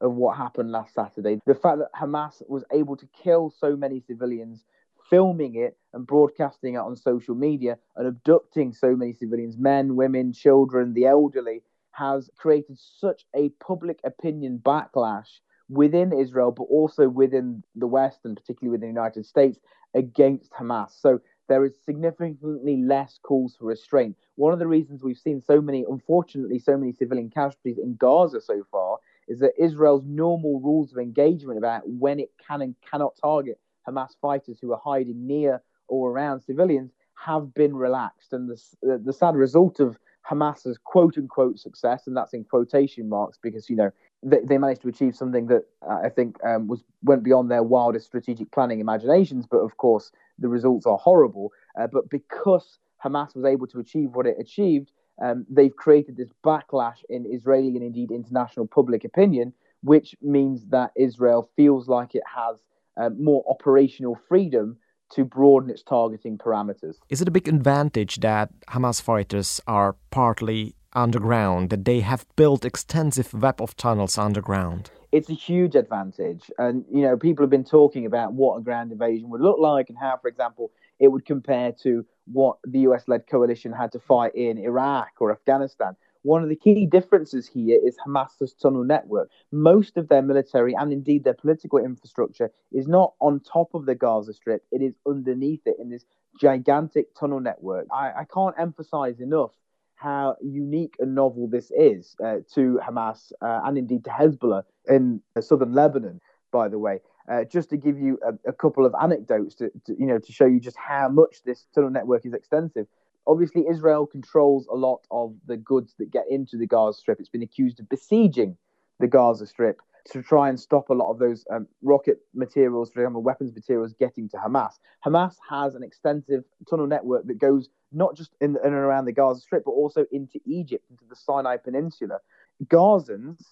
of 0.01 0.13
what 0.13 0.37
happened 0.37 0.71
last 0.71 0.95
Saturday, 0.95 1.41
the 1.47 1.55
fact 1.55 1.79
that 1.79 1.93
Hamas 1.99 2.43
was 2.49 2.65
able 2.73 2.97
to 2.97 3.09
kill 3.23 3.51
so 3.51 3.77
many 3.77 4.01
civilians, 4.01 4.65
filming 5.09 5.55
it 5.55 5.77
and 5.93 6.07
broadcasting 6.07 6.75
it 6.75 6.79
on 6.79 6.97
social 6.97 7.35
media 7.35 7.79
and 7.97 8.07
abducting 8.07 8.73
so 8.73 8.95
many 8.95 9.13
civilians, 9.13 9.57
men, 9.57 9.97
women, 9.97 10.33
children, 10.33 10.93
the 10.93 11.07
elderly, 11.07 11.63
has 11.93 12.29
created 12.37 12.79
such 12.79 13.25
a 13.35 13.49
public 13.61 14.01
opinion 14.05 14.61
backlash 14.63 15.41
within 15.69 16.13
Israel, 16.13 16.53
but 16.53 16.65
also 16.65 17.09
within 17.09 17.63
the 17.75 17.87
West 17.87 18.21
and 18.25 18.37
particularly 18.37 18.71
within 18.71 18.89
the 18.93 19.01
United 19.01 19.25
States 19.25 19.59
against 19.95 20.53
Hamas. 20.53 20.91
So 21.01 21.21
there 21.49 21.65
is 21.65 21.73
significantly 21.85 22.83
less 22.83 23.19
calls 23.23 23.57
for 23.57 23.67
restraint. 23.67 24.17
One 24.35 24.53
of 24.53 24.59
the 24.59 24.67
reasons 24.67 25.03
we've 25.03 25.17
seen 25.17 25.41
so 25.41 25.61
many, 25.61 25.85
unfortunately, 25.89 26.59
so 26.59 26.77
many 26.77 26.93
civilian 26.93 27.31
casualties 27.31 27.79
in 27.79 27.97
Gaza 27.97 28.41
so 28.41 28.63
far 28.71 28.99
is 29.29 29.41
that 29.41 29.53
Israel's 29.59 30.05
normal 30.07 30.61
rules 30.61 30.93
of 30.93 30.99
engagement 30.99 31.59
about 31.59 31.83
when 31.89 32.21
it 32.21 32.31
can 32.47 32.63
and 32.63 32.75
cannot 32.89 33.15
target 33.21 33.59
Hamas 33.89 34.11
fighters 34.21 34.59
who 34.61 34.73
are 34.73 34.81
hiding 34.83 35.27
near 35.27 35.63
or 35.89 36.11
around 36.11 36.41
civilians 36.41 36.93
have 37.15 37.55
been 37.55 37.75
relaxed. 37.75 38.33
And 38.33 38.49
the, 38.49 38.99
the, 38.99 39.13
sad 39.13 39.37
result 39.37 39.81
of 39.81 39.99
Hamas's 40.29 40.79
quote 40.83 41.17
unquote 41.17 41.59
success, 41.59 42.07
and 42.07 42.17
that's 42.17 42.35
in 42.35 42.45
quotation 42.45 43.09
marks 43.09 43.39
because, 43.41 43.71
you 43.71 43.77
know, 43.77 43.91
they, 44.23 44.41
they 44.45 44.59
managed 44.59 44.83
to 44.83 44.89
achieve 44.89 45.15
something 45.15 45.47
that 45.47 45.63
uh, 45.89 46.01
I 46.05 46.09
think 46.09 46.37
um, 46.45 46.67
was 46.67 46.83
went 47.03 47.23
beyond 47.23 47.51
their 47.51 47.63
wildest 47.63 48.07
strategic 48.07 48.51
planning 48.51 48.81
imaginations. 48.81 49.47
But 49.47 49.59
of 49.59 49.77
course, 49.77 50.11
the 50.39 50.49
results 50.49 50.87
are 50.87 50.99
horrible. 50.99 51.53
Uh, 51.79 51.87
but 51.87 52.11
because 52.11 52.79
Hamas 53.03 53.35
was 53.35 53.45
able 53.45 53.67
to 53.69 53.79
achieve 53.79 54.11
what 54.11 54.27
it 54.27 54.37
achieved, 54.39 54.91
um, 55.23 55.47
they've 55.49 55.75
created 55.75 56.17
this 56.17 56.31
backlash 56.45 56.99
in 57.09 57.27
Israeli 57.27 57.69
and 57.69 57.83
indeed 57.83 58.11
international 58.11 58.67
public 58.67 59.05
opinion, 59.05 59.53
which 59.83 60.15
means 60.21 60.67
that 60.69 60.91
Israel 60.97 61.51
feels 61.57 61.89
like 61.89 62.15
it 62.15 62.23
has 62.35 62.57
uh, 62.97 63.11
more 63.19 63.45
operational 63.49 64.19
freedom 64.29 64.77
to 65.13 65.25
broaden 65.25 65.71
its 65.71 65.83
targeting 65.83 66.37
parameters. 66.37 66.97
Is 67.09 67.23
it 67.23 67.29
a 67.29 67.31
big 67.31 67.49
advantage 67.49 68.17
that 68.21 68.51
Hamas 68.69 69.01
fighters 69.01 69.61
are 69.67 69.97
partly 70.11 70.75
underground, 70.95 71.71
that 71.71 71.85
they 71.85 72.01
have 72.01 72.27
built 72.37 72.65
extensive 72.65 73.33
web 73.33 73.61
of 73.61 73.77
tunnels 73.77 74.19
underground? 74.19 74.91
It's 75.13 75.31
a 75.31 75.35
huge 75.35 75.77
advantage. 75.77 76.51
And, 76.59 76.85
you 76.93 77.03
know, 77.03 77.17
people 77.17 77.45
have 77.45 77.51
been 77.51 77.65
talking 77.65 78.07
about 78.07 78.33
what 78.33 78.57
a 78.57 78.63
ground 78.63 78.91
invasion 78.91 79.29
would 79.31 79.41
look 79.41 79.59
like 79.59 79.89
and 79.89 79.99
how, 79.99 80.19
for 80.21 80.29
example, 80.29 80.73
it 80.99 81.09
would 81.09 81.25
compare 81.25 81.73
to 81.83 82.05
what 82.27 82.59
the 82.67 82.81
US 82.81 83.09
led 83.09 83.27
coalition 83.27 83.73
had 83.73 83.93
to 83.93 84.01
fight 84.01 84.35
in 84.35 84.59
Iraq 84.59 85.13
or 85.21 85.33
Afghanistan. 85.33 85.97
One 86.23 86.43
of 86.43 86.49
the 86.49 86.57
key 86.57 86.87
differences 86.87 87.47
here 87.47 87.79
is 87.85 87.97
Hamas's 88.05 88.53
tunnel 88.55 88.83
network. 88.83 89.31
Most 89.53 89.97
of 89.97 90.09
their 90.09 90.23
military 90.23 90.75
and 90.75 90.93
indeed 90.93 91.23
their 91.23 91.35
political 91.35 91.79
infrastructure 91.79 92.51
is 92.73 92.89
not 92.89 93.15
on 93.21 93.41
top 93.41 93.75
of 93.75 93.87
the 93.87 93.95
Gaza 93.95 94.33
Strip, 94.33 94.65
it 94.73 94.83
is 94.83 94.95
underneath 95.07 95.63
it 95.67 95.77
in 95.79 95.89
this 95.89 96.05
gigantic 96.41 97.15
tunnel 97.15 97.39
network. 97.39 97.87
I, 97.93 98.13
I 98.19 98.25
can't 98.33 98.57
emphasize 98.59 99.21
enough 99.21 99.53
how 99.95 100.37
unique 100.43 100.95
and 100.99 101.15
novel 101.15 101.49
this 101.49 101.71
is 101.71 102.17
uh, 102.23 102.39
to 102.55 102.79
Hamas 102.87 103.33
uh, 103.41 103.61
and 103.65 103.79
indeed 103.79 104.05
to 104.05 104.11
Hezbollah 104.11 104.65
in 104.89 105.23
southern 105.41 105.73
Lebanon, 105.73 106.21
by 106.53 106.69
the 106.69 106.79
way. 106.79 107.01
Uh, 107.29 107.43
just 107.45 107.71
to 107.71 107.77
give 107.77 107.99
you 107.99 108.19
a, 108.25 108.51
a 108.51 108.53
couple 108.53 108.87
of 108.87 108.95
anecdotes 109.03 109.57
to, 109.57 109.69
to, 109.85 109.97
you 109.99 110.07
know 110.07 110.19
to 110.19 110.33
show 110.33 110.47
you 110.47 110.61
just 110.61 110.77
how 110.77 111.09
much 111.09 111.43
this 111.45 111.67
tunnel 111.75 111.91
network 111.91 112.25
is 112.25 112.33
extensive. 112.33 112.87
Obviously, 113.27 113.65
Israel 113.69 114.07
controls 114.07 114.69
a 114.69 114.77
lot 114.77 115.01
of 115.11 115.35
the 115.47 115.57
goods 115.57 115.95
that 115.99 116.13
get 116.13 116.25
into 116.31 116.57
the 116.57 116.67
Gaza 116.67 117.01
Strip. 117.01 117.19
It's 117.19 117.29
been 117.29 117.43
accused 117.43 117.81
of 117.81 117.89
besieging 117.89 118.57
the 119.01 119.09
Gaza 119.09 119.47
Strip 119.47 119.81
to 120.13 120.23
try 120.23 120.49
and 120.49 120.59
stop 120.59 120.89
a 120.89 120.95
lot 120.95 121.11
of 121.11 121.19
those 121.19 121.45
um, 121.51 121.67
rocket 121.83 122.19
materials, 122.35 122.91
for 122.91 123.01
example, 123.01 123.23
weapons 123.23 123.53
materials 123.53 123.93
getting 123.99 124.29
to 124.29 124.37
Hamas. 124.37 124.75
Hamas 125.05 125.35
has 125.51 125.75
an 125.75 125.83
extensive 125.83 126.45
tunnel 126.71 126.87
network 126.87 127.27
that 127.27 127.39
goes 127.39 127.69
not 127.93 128.17
just 128.17 128.31
in, 128.41 128.51
in 128.51 128.67
and 128.67 128.75
around 128.75 129.07
the 129.07 129.13
Gaza 129.13 129.41
Strip, 129.41 129.65
but 129.65 129.73
also 129.73 130.07
into 130.13 130.39
Egypt, 130.47 130.85
into 130.91 131.05
the 131.09 131.17
Sinai 131.17 131.57
Peninsula. 131.57 132.19
Gazans 132.67 133.43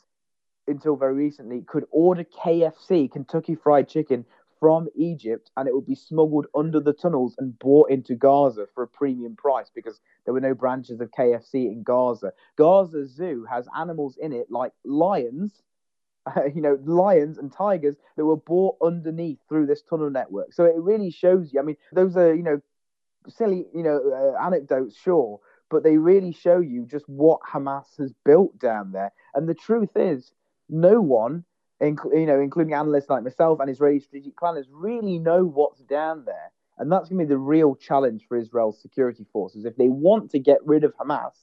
until 0.66 0.96
very 0.96 1.14
recently 1.14 1.62
could 1.62 1.84
order 1.90 2.24
KFC, 2.24 3.10
Kentucky 3.10 3.54
Fried 3.54 3.88
Chicken, 3.88 4.24
from 4.64 4.88
Egypt 4.96 5.50
and 5.58 5.68
it 5.68 5.74
would 5.74 5.84
be 5.84 5.94
smuggled 5.94 6.46
under 6.54 6.80
the 6.80 6.94
tunnels 6.94 7.34
and 7.36 7.58
brought 7.58 7.90
into 7.90 8.14
Gaza 8.14 8.66
for 8.74 8.82
a 8.82 8.88
premium 8.88 9.36
price 9.36 9.70
because 9.74 10.00
there 10.24 10.32
were 10.32 10.40
no 10.40 10.54
branches 10.54 11.00
of 11.02 11.10
KFC 11.10 11.66
in 11.66 11.82
Gaza. 11.82 12.32
Gaza 12.56 13.06
Zoo 13.06 13.44
has 13.50 13.68
animals 13.78 14.16
in 14.18 14.32
it 14.32 14.50
like 14.50 14.72
lions, 14.84 15.62
uh, 16.24 16.44
you 16.54 16.62
know, 16.62 16.78
lions 16.84 17.36
and 17.36 17.52
tigers 17.52 17.96
that 18.16 18.24
were 18.24 18.38
brought 18.38 18.76
underneath 18.82 19.38
through 19.50 19.66
this 19.66 19.82
tunnel 19.82 20.08
network. 20.08 20.54
So 20.54 20.64
it 20.64 20.76
really 20.76 21.10
shows 21.10 21.52
you. 21.52 21.60
I 21.60 21.62
mean, 21.62 21.76
those 21.92 22.16
are, 22.16 22.34
you 22.34 22.42
know, 22.42 22.62
silly, 23.28 23.66
you 23.74 23.82
know, 23.82 24.00
uh, 24.14 24.42
anecdotes, 24.42 24.96
sure, 24.96 25.40
but 25.70 25.82
they 25.82 25.98
really 25.98 26.32
show 26.32 26.60
you 26.60 26.86
just 26.86 27.06
what 27.06 27.40
Hamas 27.42 27.98
has 27.98 28.14
built 28.24 28.58
down 28.58 28.92
there. 28.92 29.12
And 29.34 29.46
the 29.46 29.54
truth 29.54 29.90
is, 29.94 30.32
no 30.68 31.00
one, 31.00 31.44
inc- 31.82 32.12
you 32.12 32.26
know, 32.26 32.40
including 32.40 32.74
analysts 32.74 33.08
like 33.08 33.22
myself 33.22 33.60
and 33.60 33.70
Israeli 33.70 34.00
strategic 34.00 34.36
planners, 34.36 34.66
really 34.70 35.18
know 35.18 35.44
what's 35.44 35.80
down 35.82 36.24
there. 36.24 36.52
And 36.78 36.90
that's 36.90 37.08
going 37.08 37.20
to 37.20 37.24
be 37.24 37.28
the 37.28 37.38
real 37.38 37.76
challenge 37.76 38.26
for 38.28 38.36
Israel's 38.36 38.82
security 38.82 39.26
forces. 39.32 39.64
If 39.64 39.76
they 39.76 39.88
want 39.88 40.30
to 40.32 40.38
get 40.38 40.58
rid 40.64 40.82
of 40.82 40.94
Hamas 40.96 41.34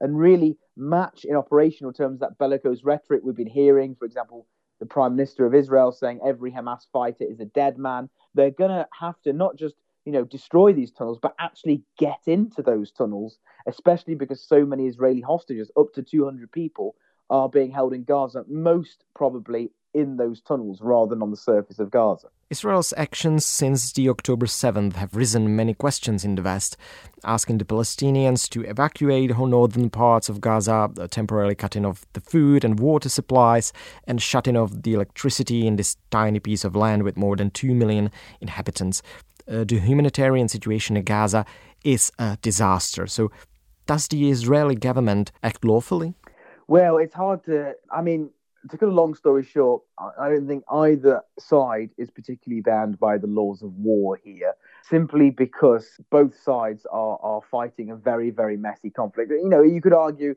and 0.00 0.18
really 0.18 0.56
match 0.76 1.24
in 1.24 1.36
operational 1.36 1.92
terms 1.92 2.20
that 2.20 2.38
bellicose 2.38 2.82
rhetoric 2.82 3.20
we've 3.22 3.36
been 3.36 3.46
hearing, 3.46 3.94
for 3.94 4.06
example, 4.06 4.46
the 4.78 4.86
Prime 4.86 5.14
Minister 5.14 5.44
of 5.44 5.54
Israel 5.54 5.92
saying 5.92 6.20
every 6.24 6.50
Hamas 6.50 6.86
fighter 6.90 7.24
is 7.24 7.40
a 7.40 7.44
dead 7.44 7.76
man, 7.76 8.08
they're 8.34 8.50
going 8.50 8.70
to 8.70 8.86
have 8.98 9.20
to 9.22 9.32
not 9.32 9.56
just 9.56 9.74
you 10.06 10.12
know 10.12 10.24
destroy 10.24 10.72
these 10.72 10.90
tunnels 10.90 11.18
but 11.20 11.34
actually 11.38 11.82
get 11.98 12.20
into 12.26 12.62
those 12.62 12.90
tunnels 12.90 13.38
especially 13.66 14.14
because 14.14 14.42
so 14.42 14.64
many 14.64 14.86
israeli 14.86 15.20
hostages 15.20 15.70
up 15.78 15.92
to 15.92 16.02
200 16.02 16.50
people 16.50 16.96
are 17.30 17.48
being 17.48 17.70
held 17.70 17.94
in 17.94 18.04
Gaza, 18.04 18.44
most 18.48 19.04
probably 19.14 19.70
in 19.94 20.16
those 20.16 20.40
tunnels 20.40 20.80
rather 20.80 21.10
than 21.10 21.22
on 21.22 21.30
the 21.30 21.36
surface 21.36 21.78
of 21.78 21.90
Gaza. 21.90 22.28
Israel's 22.48 22.92
actions 22.96 23.44
since 23.44 23.92
the 23.92 24.08
October 24.08 24.46
7th 24.46 24.94
have 24.94 25.14
risen 25.14 25.54
many 25.54 25.72
questions 25.72 26.24
in 26.24 26.34
the 26.34 26.42
West, 26.42 26.76
asking 27.24 27.58
the 27.58 27.64
Palestinians 27.64 28.48
to 28.50 28.64
evacuate 28.64 29.32
whole 29.32 29.46
northern 29.46 29.90
parts 29.90 30.28
of 30.28 30.40
Gaza, 30.40 30.90
the 30.92 31.06
temporarily 31.06 31.54
cutting 31.54 31.86
off 31.86 32.04
the 32.12 32.20
food 32.20 32.64
and 32.64 32.80
water 32.80 33.08
supplies, 33.08 33.72
and 34.04 34.20
shutting 34.20 34.56
off 34.56 34.72
the 34.74 34.94
electricity 34.94 35.66
in 35.66 35.76
this 35.76 35.96
tiny 36.10 36.40
piece 36.40 36.64
of 36.64 36.74
land 36.74 37.04
with 37.04 37.16
more 37.16 37.36
than 37.36 37.50
2 37.50 37.74
million 37.74 38.10
inhabitants. 38.40 39.02
Uh, 39.48 39.64
the 39.64 39.78
humanitarian 39.78 40.48
situation 40.48 40.96
in 40.96 41.04
Gaza 41.04 41.44
is 41.84 42.12
a 42.18 42.36
disaster. 42.42 43.06
So, 43.06 43.30
does 43.86 44.06
the 44.06 44.30
Israeli 44.30 44.76
government 44.76 45.32
act 45.42 45.64
lawfully? 45.64 46.14
Well, 46.70 46.98
it's 46.98 47.14
hard 47.14 47.42
to. 47.46 47.74
I 47.90 48.00
mean, 48.00 48.30
to 48.70 48.78
cut 48.78 48.88
a 48.88 48.92
long 48.92 49.16
story 49.16 49.42
short, 49.42 49.82
I 49.98 50.28
don't 50.28 50.46
think 50.46 50.62
either 50.70 51.20
side 51.36 51.90
is 51.98 52.12
particularly 52.12 52.60
bound 52.60 53.00
by 53.00 53.18
the 53.18 53.26
laws 53.26 53.60
of 53.62 53.72
war 53.74 54.20
here, 54.22 54.54
simply 54.84 55.30
because 55.30 55.98
both 56.12 56.40
sides 56.40 56.86
are, 56.92 57.18
are 57.22 57.40
fighting 57.50 57.90
a 57.90 57.96
very, 57.96 58.30
very 58.30 58.56
messy 58.56 58.88
conflict. 58.88 59.32
You 59.32 59.48
know, 59.48 59.62
you 59.62 59.80
could 59.80 59.92
argue, 59.92 60.36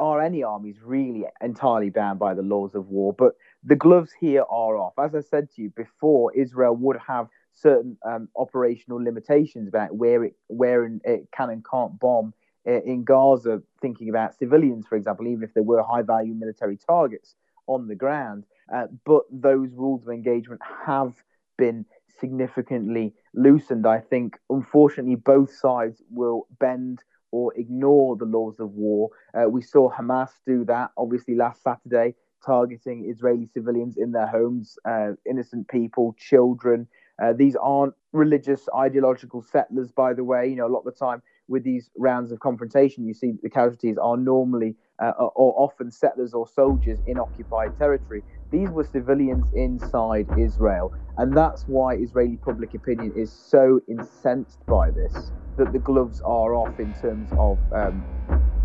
are 0.00 0.20
any 0.20 0.42
armies 0.42 0.78
really 0.82 1.24
entirely 1.40 1.90
bound 1.90 2.18
by 2.18 2.34
the 2.34 2.42
laws 2.42 2.74
of 2.74 2.88
war? 2.88 3.12
But 3.12 3.36
the 3.62 3.76
gloves 3.76 4.10
here 4.18 4.42
are 4.50 4.76
off. 4.76 4.94
As 4.98 5.14
I 5.14 5.20
said 5.20 5.52
to 5.54 5.62
you 5.62 5.70
before, 5.70 6.34
Israel 6.34 6.74
would 6.74 6.96
have 7.06 7.28
certain 7.52 7.96
um, 8.04 8.28
operational 8.34 9.00
limitations 9.00 9.68
about 9.68 9.94
where 9.94 10.24
it 10.24 10.34
where 10.48 10.84
it 10.84 11.28
can 11.32 11.50
and 11.50 11.64
can't 11.64 11.96
bomb 12.00 12.34
in 12.64 13.04
Gaza, 13.04 13.62
thinking 13.80 14.08
about 14.08 14.34
civilians, 14.34 14.86
for 14.86 14.96
example, 14.96 15.26
even 15.26 15.42
if 15.42 15.54
there 15.54 15.62
were 15.62 15.82
high 15.82 16.02
value 16.02 16.34
military 16.34 16.76
targets 16.76 17.34
on 17.66 17.88
the 17.88 17.94
ground. 17.94 18.44
Uh, 18.72 18.86
but 19.04 19.22
those 19.30 19.70
rules 19.72 20.02
of 20.06 20.12
engagement 20.12 20.60
have 20.86 21.14
been 21.56 21.84
significantly 22.20 23.14
loosened. 23.34 23.86
I 23.86 24.00
think, 24.00 24.38
unfortunately, 24.48 25.16
both 25.16 25.52
sides 25.52 26.02
will 26.10 26.46
bend 26.58 27.02
or 27.32 27.54
ignore 27.56 28.16
the 28.16 28.24
laws 28.24 28.58
of 28.58 28.72
war. 28.72 29.10
Uh, 29.34 29.48
we 29.48 29.62
saw 29.62 29.90
Hamas 29.90 30.30
do 30.46 30.64
that, 30.64 30.90
obviously, 30.96 31.34
last 31.34 31.62
Saturday, 31.62 32.14
targeting 32.44 33.08
Israeli 33.08 33.46
civilians 33.46 33.96
in 33.96 34.12
their 34.12 34.26
homes, 34.26 34.78
uh, 34.84 35.12
innocent 35.28 35.68
people, 35.68 36.14
children. 36.18 36.88
Uh, 37.22 37.32
these 37.32 37.56
aren't 37.56 37.94
religious, 38.12 38.68
ideological 38.74 39.42
settlers, 39.42 39.92
by 39.92 40.12
the 40.14 40.24
way. 40.24 40.48
You 40.48 40.56
know, 40.56 40.66
a 40.66 40.72
lot 40.74 40.80
of 40.80 40.86
the 40.86 40.92
time 40.92 41.22
with 41.50 41.64
these 41.64 41.90
rounds 41.98 42.30
of 42.30 42.38
confrontation, 42.40 43.06
you 43.06 43.12
see 43.12 43.32
the 43.42 43.50
casualties 43.50 43.98
are 43.98 44.16
normally 44.16 44.76
uh, 45.02 45.10
or 45.18 45.52
often 45.58 45.90
settlers 45.90 46.32
or 46.32 46.46
soldiers 46.46 46.98
in 47.06 47.18
occupied 47.18 47.76
territory. 47.76 48.22
These 48.50 48.70
were 48.70 48.84
civilians 48.84 49.46
inside 49.52 50.28
Israel, 50.38 50.92
and 51.18 51.36
that's 51.36 51.64
why 51.66 51.96
Israeli 51.96 52.36
public 52.36 52.74
opinion 52.74 53.12
is 53.16 53.32
so 53.32 53.80
incensed 53.88 54.64
by 54.66 54.90
this 54.90 55.32
that 55.58 55.72
the 55.72 55.78
gloves 55.80 56.22
are 56.24 56.54
off 56.54 56.78
in 56.78 56.94
terms 56.94 57.28
of 57.36 57.58
um, 57.74 58.04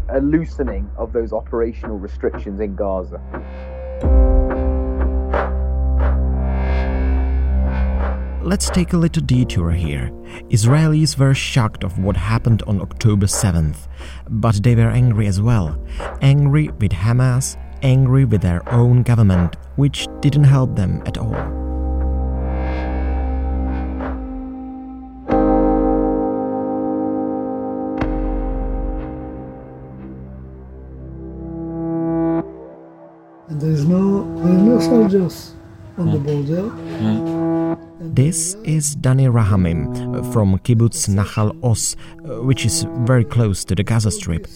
a 0.10 0.22
loosening 0.22 0.90
of 0.98 1.12
those 1.12 1.34
operational 1.34 1.98
restrictions 1.98 2.60
in 2.60 2.76
Gaza. 2.76 3.20
Let's 8.46 8.70
take 8.70 8.94
a 8.94 8.98
little 8.98 9.24
detour 9.24 9.72
here. 9.72 10.12
Israelis 10.52 11.18
were 11.18 11.34
shocked 11.34 11.84
of 11.84 11.98
what 11.98 12.16
happened 12.16 12.62
on 12.68 12.80
October 12.80 13.26
7th, 13.26 13.88
but 14.30 14.62
they 14.62 14.76
were 14.76 14.92
angry 14.92 15.26
as 15.26 15.42
well. 15.42 15.84
Angry 16.22 16.68
with 16.80 16.92
Hamas, 16.92 17.58
angry 17.82 18.24
with 18.24 18.44
their 18.44 18.62
own 18.72 19.02
government, 19.02 19.56
which 19.78 20.08
didn't 20.20 20.44
help 20.44 20.76
them 20.76 21.02
at 21.08 21.18
all. 21.18 21.34
And 33.50 33.60
there 33.60 33.72
is 33.72 33.86
no, 33.88 34.24
there 34.44 34.54
is 34.54 34.62
no 34.62 34.80
soldiers 34.80 35.56
on 35.98 36.12
the 36.12 36.20
hmm. 36.20 36.26
border. 36.26 36.70
Hmm. 36.70 37.45
This 38.00 38.56
is 38.66 38.96
Dani 38.98 39.32
Rahamim 39.32 40.34
from 40.34 40.60
Kibbutz 40.60 41.08
Nahal 41.08 41.56
Oz, 41.64 41.96
which 42.44 42.66
is 42.66 42.84
very 43.06 43.24
close 43.24 43.64
to 43.64 43.74
the 43.74 43.84
Gaza 43.84 44.12
Strip. 44.12 44.48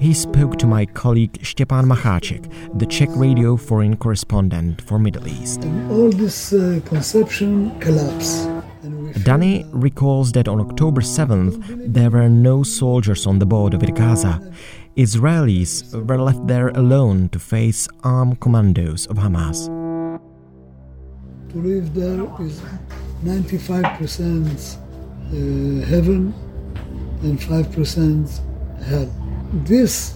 He 0.00 0.14
spoke 0.14 0.56
to 0.56 0.66
my 0.66 0.86
colleague 0.86 1.38
Stepan 1.44 1.84
Macháček, 1.84 2.78
the 2.78 2.86
Czech 2.86 3.10
radio 3.12 3.58
foreign 3.58 3.98
correspondent 3.98 4.80
for 4.80 4.98
Middle 4.98 5.28
East. 5.28 5.62
And 5.64 5.92
all 5.92 6.10
this 6.10 6.54
uh, 6.54 6.80
conception 6.86 7.78
collapsed. 7.80 8.46
And 8.82 9.04
we 9.04 9.12
feel 9.12 9.22
Dani 9.24 9.68
recalls 9.72 10.32
that 10.32 10.48
on 10.48 10.58
October 10.60 11.02
7th 11.02 11.92
there 11.92 12.10
were 12.10 12.30
no 12.30 12.62
soldiers 12.62 13.26
on 13.26 13.38
the 13.40 13.46
border 13.46 13.76
with 13.76 13.94
Gaza. 13.94 14.40
Israelis 14.96 15.92
were 16.08 16.18
left 16.18 16.46
there 16.46 16.68
alone 16.68 17.28
to 17.28 17.38
face 17.38 17.88
armed 18.02 18.40
commandos 18.40 19.06
of 19.06 19.18
Hamas. 19.18 19.68
to 21.56 21.62
live 21.62 21.94
there 21.94 22.46
is 22.46 22.60
95% 23.24 24.76
uh, 25.26 25.86
heaven 25.86 26.34
and 27.22 27.38
5% 27.38 28.84
hell. 28.84 29.10
This 29.64 30.14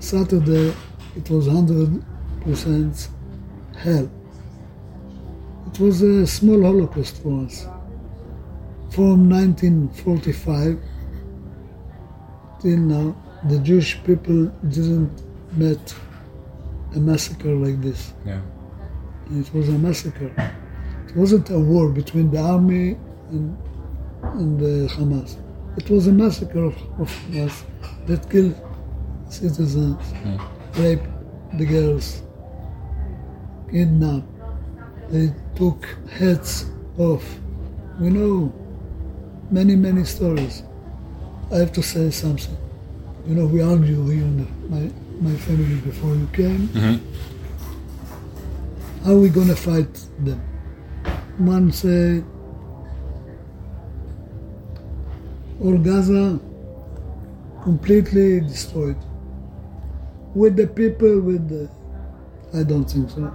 Saturday 0.00 0.74
it 1.16 1.30
was 1.30 1.46
100% 1.46 3.08
hell. 3.76 4.10
It 5.66 5.80
was 5.80 6.02
a 6.02 6.26
small 6.26 6.62
Holocaust 6.62 7.22
for 7.22 7.44
us. 7.44 7.66
From 8.90 9.28
1945 9.28 10.78
till 12.60 12.78
now, 12.78 13.16
the 13.48 13.58
Jewish 13.58 14.02
people 14.04 14.46
didn't 14.68 15.22
met 15.52 15.94
a 16.94 16.98
massacre 16.98 17.54
like 17.54 17.80
this. 17.80 18.12
Yeah. 18.24 18.40
It 19.32 19.52
was 19.52 19.68
a 19.68 19.78
massacre. 19.78 20.30
It 21.14 21.18
wasn't 21.18 21.48
a 21.50 21.58
war 21.60 21.90
between 21.90 22.32
the 22.32 22.40
army 22.40 22.96
and, 23.30 23.56
and 24.22 24.58
the 24.58 24.92
Hamas. 24.92 25.36
It 25.76 25.88
was 25.88 26.08
a 26.08 26.12
massacre 26.12 26.64
of, 26.64 26.76
of 26.98 27.08
Hamas 27.08 27.62
that 28.06 28.28
killed 28.28 28.56
citizens, 29.28 30.02
hmm. 30.10 30.82
raped 30.82 31.06
the 31.56 31.66
girls, 31.66 32.20
kidnapped. 33.70 34.26
They 35.08 35.32
took 35.54 35.86
heads 36.10 36.66
off. 36.98 37.24
We 38.00 38.10
know 38.10 38.52
many, 39.52 39.76
many 39.76 40.02
stories. 40.02 40.64
I 41.52 41.58
have 41.58 41.70
to 41.74 41.82
say 41.82 42.10
something. 42.10 42.56
You 43.28 43.36
know, 43.36 43.46
we 43.46 43.62
argue 43.62 44.04
here 44.08 44.24
in 44.24 44.48
my, 44.68 44.90
my 45.30 45.36
family 45.36 45.76
before 45.76 46.16
you 46.16 46.28
came. 46.32 46.66
How 49.04 49.12
are 49.12 49.20
we 49.20 49.28
gonna 49.28 49.54
fight 49.54 49.94
them? 50.18 50.42
One 51.38 51.72
said, 51.72 52.24
all 55.60 55.78
Gaza 55.78 56.38
completely 57.62 58.40
destroyed. 58.40 58.96
With 60.34 60.56
the 60.56 60.66
people, 60.66 61.20
with 61.20 61.48
the. 61.48 61.70
I 62.52 62.62
don't 62.62 62.84
think 62.84 63.10
so. 63.10 63.32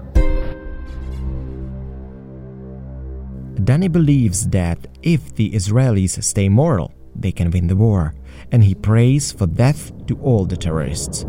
Dani 3.55 3.91
believes 3.91 4.47
that 4.49 4.79
if 5.01 5.35
the 5.35 5.51
Israelis 5.51 6.23
stay 6.23 6.49
moral, 6.49 6.93
they 7.15 7.31
can 7.31 7.51
win 7.51 7.67
the 7.67 7.75
war, 7.75 8.13
and 8.51 8.63
he 8.63 8.75
prays 8.75 9.31
for 9.31 9.47
death 9.47 9.91
to 10.07 10.17
all 10.21 10.45
the 10.45 10.57
terrorists. 10.57 11.25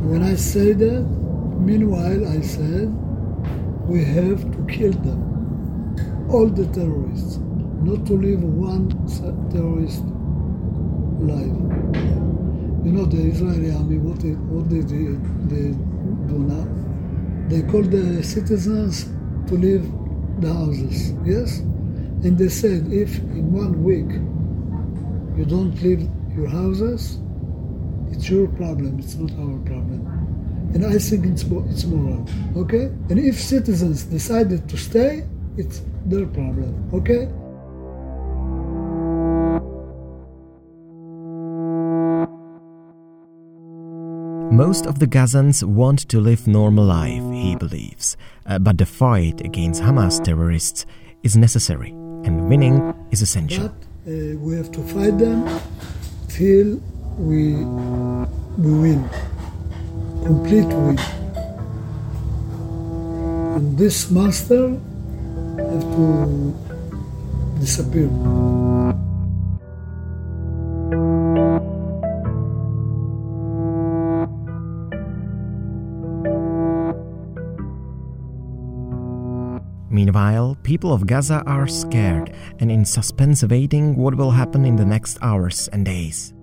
When 0.00 0.22
I 0.22 0.34
say 0.36 0.72
that, 0.72 1.02
meanwhile, 1.58 2.28
I 2.28 2.40
said, 2.40 2.88
we 3.86 4.04
have 4.04 4.42
to 4.52 4.66
kill 4.72 4.92
them. 4.92 5.25
All 6.28 6.48
the 6.48 6.66
terrorists. 6.68 7.38
Not 7.82 8.04
to 8.06 8.14
leave 8.14 8.42
one 8.42 8.88
terrorist 9.50 10.02
alive. 11.22 11.54
You 12.84 12.92
know, 12.92 13.04
the 13.04 13.22
Israeli 13.30 13.70
army, 13.72 13.98
what 13.98 14.20
they, 14.20 14.30
what 14.32 14.68
they, 14.68 14.80
do- 14.80 15.20
they 15.46 15.70
do 16.26 16.38
now? 16.38 16.66
They 17.48 17.62
call 17.70 17.82
the 17.82 18.22
citizens 18.22 19.04
to 19.48 19.54
leave 19.54 19.90
the 20.40 20.52
houses, 20.52 21.12
yes? 21.24 21.58
And 22.24 22.36
they 22.36 22.48
said, 22.48 22.92
if 22.92 23.18
in 23.18 23.52
one 23.52 23.84
week 23.84 24.10
you 25.38 25.44
don't 25.44 25.80
leave 25.82 26.08
your 26.36 26.48
houses, 26.48 27.18
it's 28.10 28.28
your 28.28 28.48
problem, 28.48 28.98
it's 28.98 29.14
not 29.14 29.30
our 29.38 29.58
problem. 29.60 30.06
And 30.74 30.84
I 30.84 30.98
think 30.98 31.26
it's, 31.26 31.42
it's 31.42 31.84
moral, 31.84 32.26
okay? 32.56 32.86
And 33.10 33.18
if 33.18 33.40
citizens 33.40 34.04
decided 34.04 34.68
to 34.68 34.76
stay, 34.76 35.24
it's 35.56 35.82
their 36.04 36.26
problem, 36.26 36.74
okay? 36.92 37.28
Most 44.52 44.86
of 44.86 45.00
the 45.00 45.06
Gazans 45.06 45.62
want 45.62 46.08
to 46.08 46.20
live 46.20 46.46
normal 46.46 46.84
life, 46.84 47.22
he 47.32 47.56
believes, 47.56 48.16
Uh, 48.46 48.60
but 48.60 48.78
the 48.78 48.86
fight 48.86 49.40
against 49.44 49.82
Hamas 49.82 50.22
terrorists 50.22 50.86
is 51.24 51.36
necessary, 51.36 51.90
and 52.24 52.48
winning 52.48 52.94
is 53.10 53.22
essential. 53.22 53.68
But 53.68 53.74
uh, 54.06 54.38
we 54.38 54.54
have 54.54 54.70
to 54.70 54.80
fight 54.82 55.18
them 55.18 55.42
till 56.28 56.80
we, 57.18 57.66
we 58.56 58.70
win, 58.70 59.02
complete 60.22 60.68
win. 60.68 60.98
And 63.56 63.76
this 63.76 64.10
monster 64.10 64.78
Meanwhile, 79.90 80.58
people 80.62 80.92
of 80.92 81.06
Gaza 81.06 81.42
are 81.46 81.66
scared 81.66 82.34
and 82.60 82.70
in 82.70 82.84
suspense 82.84 83.42
awaiting 83.42 83.96
what 83.96 84.14
will 84.14 84.30
happen 84.30 84.64
in 84.64 84.76
the 84.76 84.84
next 84.84 85.18
hours 85.22 85.68
and 85.72 85.86
days. 85.86 86.35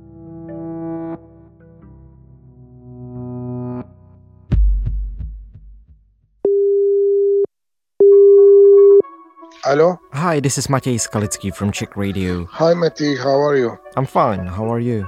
Hello. 9.73 9.97
Hi, 10.13 10.39
this 10.39 10.57
is 10.59 10.67
Matěj 10.67 10.99
Skalický 10.99 11.51
from 11.51 11.71
Czech 11.71 11.97
Radio. 11.97 12.45
Hi, 12.51 12.75
Mati. 12.75 13.15
How 13.15 13.41
are 13.41 13.57
you? 13.57 13.71
I'm 13.97 14.05
fine, 14.05 14.45
how 14.45 14.71
are 14.73 14.79
you? 14.79 15.05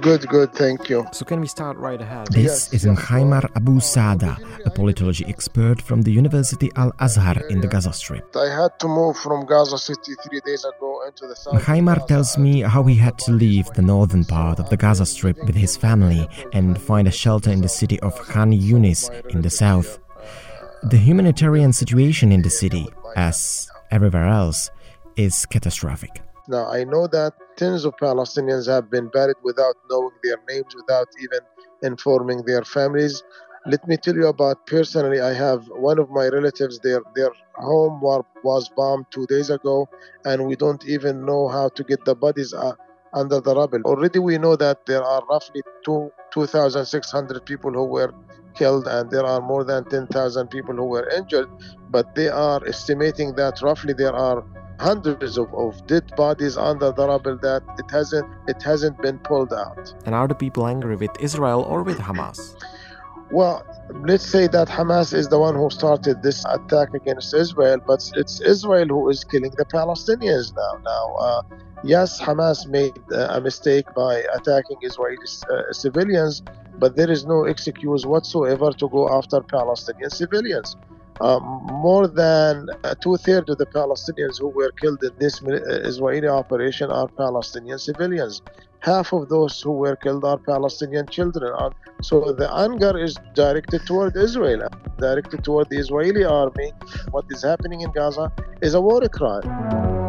Good, 0.00 0.28
good. 0.28 0.52
Thank 0.52 0.88
you. 0.88 1.04
So 1.12 1.24
can 1.24 1.40
we 1.40 1.48
start 1.48 1.76
right 1.76 2.00
ahead? 2.00 2.28
Yes, 2.30 2.68
This 2.68 2.72
is 2.72 2.84
yes. 2.84 3.50
Abu 3.56 3.80
Sada, 3.80 4.36
a 4.64 4.70
politology 4.70 5.28
expert 5.28 5.82
from 5.82 6.02
the 6.02 6.12
University 6.12 6.70
Al 6.76 6.92
Azhar 7.00 7.34
in 7.50 7.60
the 7.60 7.66
Gaza 7.66 7.92
Strip. 7.92 8.36
I 8.36 8.48
had 8.48 8.78
to 8.78 8.86
move 8.86 9.16
from 9.16 9.44
Gaza 9.44 9.76
City 9.76 10.14
three 10.22 10.40
days 10.46 10.64
ago 10.64 11.02
into 11.08 11.26
the 11.26 11.34
south. 11.34 11.54
of 11.56 11.62
Haimar 11.64 12.06
tells 12.06 12.38
me 12.38 12.60
how 12.60 12.84
he 12.84 12.94
had 12.94 13.18
to 13.26 13.32
leave 13.32 13.66
the 13.74 13.82
northern 13.82 14.24
part 14.24 14.60
of 14.60 14.70
the 14.70 14.76
Gaza 14.76 15.04
Strip 15.06 15.36
with 15.44 15.56
his 15.56 15.76
family 15.76 16.28
and 16.52 16.80
find 16.80 17.08
a 17.08 17.18
shelter 17.22 17.50
in 17.50 17.60
the 17.60 17.68
city 17.80 17.98
of 18.00 18.14
Khan 18.28 18.52
Yunis 18.52 19.10
in 19.34 19.42
the 19.42 19.50
south. 19.50 19.98
The 20.90 20.98
humanitarian 20.98 21.72
situation 21.72 22.30
in 22.30 22.42
the 22.42 22.50
city, 22.50 22.86
as 23.16 23.68
everywhere 23.90 24.26
else, 24.26 24.70
is 25.16 25.46
catastrophic. 25.46 26.22
Now, 26.48 26.70
I 26.70 26.84
know 26.84 27.06
that 27.08 27.32
tens 27.56 27.84
of 27.84 27.94
Palestinians 27.96 28.66
have 28.68 28.90
been 28.90 29.08
buried 29.08 29.36
without 29.42 29.74
knowing 29.90 30.12
their 30.22 30.38
names, 30.48 30.74
without 30.74 31.08
even 31.20 31.40
informing 31.82 32.44
their 32.44 32.62
families. 32.62 33.22
Let 33.66 33.86
me 33.88 33.96
tell 33.96 34.14
you 34.14 34.28
about 34.28 34.64
personally, 34.66 35.20
I 35.20 35.32
have 35.32 35.66
one 35.68 35.98
of 35.98 36.08
my 36.10 36.28
relatives, 36.28 36.78
their, 36.80 37.02
their 37.16 37.32
home 37.56 38.00
was 38.44 38.70
bombed 38.76 39.06
two 39.10 39.26
days 39.26 39.50
ago, 39.50 39.88
and 40.24 40.46
we 40.46 40.54
don't 40.54 40.84
even 40.86 41.24
know 41.26 41.48
how 41.48 41.68
to 41.70 41.82
get 41.82 42.04
the 42.04 42.14
bodies 42.14 42.54
uh, 42.54 42.74
under 43.12 43.40
the 43.40 43.54
rubble. 43.56 43.80
Already 43.84 44.20
we 44.20 44.38
know 44.38 44.54
that 44.54 44.86
there 44.86 45.02
are 45.02 45.22
roughly 45.28 45.62
two, 45.84 46.12
2,600 46.32 47.44
people 47.44 47.72
who 47.72 47.86
were 47.86 48.12
killed 48.56 48.86
and 48.86 49.10
there 49.10 49.24
are 49.24 49.40
more 49.40 49.64
than 49.64 49.84
10,000 49.84 50.48
people 50.48 50.74
who 50.74 50.84
were 50.84 51.08
injured, 51.10 51.48
but 51.90 52.14
they 52.14 52.28
are 52.28 52.60
estimating 52.66 53.34
that 53.36 53.62
roughly 53.62 53.92
there 53.92 54.14
are 54.14 54.44
hundreds 54.80 55.38
of, 55.38 55.52
of 55.54 55.86
dead 55.86 56.04
bodies 56.16 56.56
under 56.56 56.92
the 56.92 57.06
rubble 57.06 57.38
that 57.38 57.62
it 57.78 57.90
hasn't 57.90 58.28
it 58.46 58.62
hasn't 58.62 59.00
been 59.00 59.18
pulled 59.20 59.52
out. 59.52 59.94
And 60.04 60.14
are 60.14 60.28
the 60.28 60.34
people 60.34 60.66
angry 60.66 60.96
with 60.96 61.10
Israel 61.20 61.62
or 61.62 61.82
with 61.82 61.98
Hamas? 61.98 62.56
Well, 63.30 63.64
let's 63.90 64.26
say 64.26 64.46
that 64.48 64.68
Hamas 64.68 65.12
is 65.12 65.28
the 65.28 65.38
one 65.38 65.54
who 65.54 65.70
started 65.70 66.22
this 66.22 66.44
attack 66.46 66.94
against 66.94 67.34
Israel, 67.34 67.78
but 67.86 68.00
it's 68.14 68.40
Israel 68.40 68.86
who 68.86 69.08
is 69.10 69.24
killing 69.24 69.52
the 69.56 69.64
Palestinians 69.64 70.54
now. 70.54 70.80
Now, 70.84 71.14
uh, 71.20 71.42
yes, 71.84 72.20
Hamas 72.20 72.66
made 72.66 72.98
uh, 73.12 73.28
a 73.30 73.40
mistake 73.40 73.86
by 73.94 74.24
attacking 74.34 74.78
Israeli 74.82 75.16
uh, 75.50 75.72
civilians, 75.72 76.42
but 76.78 76.96
there 76.96 77.10
is 77.10 77.24
no 77.26 77.44
excuse 77.44 78.06
whatsoever 78.06 78.72
to 78.72 78.88
go 78.88 79.08
after 79.08 79.40
Palestinian 79.40 80.10
civilians. 80.10 80.76
Uh, 81.18 81.40
more 81.40 82.06
than 82.08 82.66
uh, 82.84 82.94
two 83.00 83.16
thirds 83.16 83.48
of 83.48 83.56
the 83.56 83.64
Palestinians 83.66 84.38
who 84.38 84.48
were 84.48 84.70
killed 84.72 85.02
in 85.02 85.12
this 85.18 85.42
uh, 85.42 85.52
Israeli 85.90 86.28
operation 86.28 86.90
are 86.90 87.08
Palestinian 87.08 87.78
civilians. 87.78 88.42
Half 88.80 89.12
of 89.12 89.28
those 89.28 89.60
who 89.60 89.72
were 89.72 89.96
killed 89.96 90.24
are 90.24 90.38
Palestinian 90.38 91.06
children. 91.08 91.52
So 92.02 92.32
the 92.32 92.52
anger 92.54 92.96
is 92.96 93.16
directed 93.34 93.86
toward 93.86 94.16
Israel, 94.16 94.68
directed 94.98 95.42
toward 95.42 95.68
the 95.70 95.78
Israeli 95.78 96.24
army. 96.24 96.72
What 97.10 97.24
is 97.30 97.42
happening 97.42 97.80
in 97.80 97.90
Gaza 97.92 98.30
is 98.62 98.74
a 98.74 98.80
war 98.80 99.08
crime. 99.08 100.05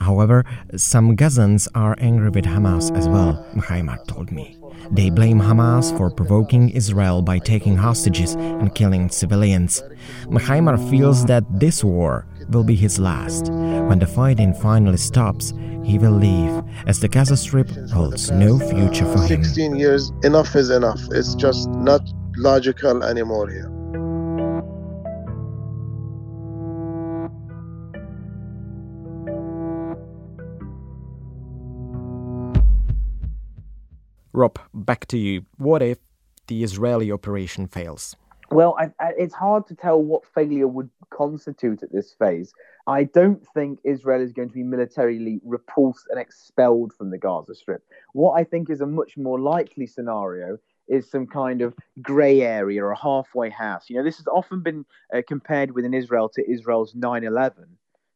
However, 0.00 0.44
some 0.76 1.16
Gazans 1.16 1.68
are 1.74 1.94
angry 1.98 2.30
with 2.30 2.44
Hamas 2.44 2.96
as 2.96 3.08
well, 3.08 3.46
Mhaimar 3.54 4.04
told 4.06 4.30
me. 4.32 4.56
They 4.90 5.10
blame 5.10 5.40
Hamas 5.40 5.96
for 5.96 6.10
provoking 6.10 6.70
Israel 6.70 7.22
by 7.22 7.38
taking 7.38 7.76
hostages 7.76 8.34
and 8.34 8.74
killing 8.74 9.08
civilians. 9.08 9.82
Mhaimar 10.26 10.78
feels 10.90 11.24
that 11.26 11.44
this 11.58 11.82
war 11.82 12.26
will 12.50 12.64
be 12.64 12.74
his 12.74 12.98
last. 12.98 13.50
When 13.50 13.98
the 13.98 14.06
fighting 14.06 14.52
finally 14.54 14.98
stops, 14.98 15.52
he 15.84 15.98
will 15.98 16.12
leave, 16.12 16.62
as 16.86 17.00
the 17.00 17.08
Gaza 17.08 17.36
Strip 17.36 17.70
holds 17.92 18.30
no 18.30 18.58
future 18.58 19.06
for 19.06 19.20
him. 19.20 19.44
16 19.44 19.76
years, 19.76 20.12
enough 20.22 20.56
is 20.56 20.70
enough. 20.70 21.00
It's 21.12 21.34
just 21.34 21.68
not 21.70 22.02
logical 22.36 23.02
anymore 23.04 23.48
here. 23.48 23.70
Rob, 34.34 34.58
back 34.74 35.06
to 35.06 35.16
you. 35.16 35.46
What 35.58 35.80
if 35.80 35.98
the 36.48 36.64
Israeli 36.64 37.12
operation 37.12 37.68
fails? 37.68 38.16
Well, 38.50 38.76
I, 38.78 38.86
I, 38.98 39.12
it's 39.16 39.32
hard 39.32 39.64
to 39.68 39.76
tell 39.76 40.02
what 40.02 40.26
failure 40.34 40.66
would 40.66 40.90
constitute 41.10 41.84
at 41.84 41.92
this 41.92 42.14
phase. 42.18 42.52
I 42.88 43.04
don't 43.04 43.46
think 43.54 43.78
Israel 43.84 44.20
is 44.20 44.32
going 44.32 44.48
to 44.48 44.54
be 44.54 44.64
militarily 44.64 45.40
repulsed 45.44 46.06
and 46.10 46.18
expelled 46.18 46.92
from 46.94 47.10
the 47.10 47.18
Gaza 47.18 47.54
Strip. 47.54 47.84
What 48.12 48.32
I 48.32 48.42
think 48.42 48.70
is 48.70 48.80
a 48.80 48.86
much 48.86 49.16
more 49.16 49.40
likely 49.40 49.86
scenario 49.86 50.58
is 50.88 51.08
some 51.08 51.28
kind 51.28 51.62
of 51.62 51.72
grey 52.02 52.42
area 52.42 52.84
or 52.84 52.90
a 52.90 52.98
halfway 52.98 53.50
house. 53.50 53.88
You 53.88 53.96
know, 53.96 54.04
this 54.04 54.18
has 54.18 54.26
often 54.26 54.62
been 54.62 54.84
uh, 55.14 55.22
compared 55.28 55.70
within 55.70 55.94
Israel 55.94 56.28
to 56.30 56.50
Israel's 56.50 56.92
9 56.96 57.22
11 57.22 57.66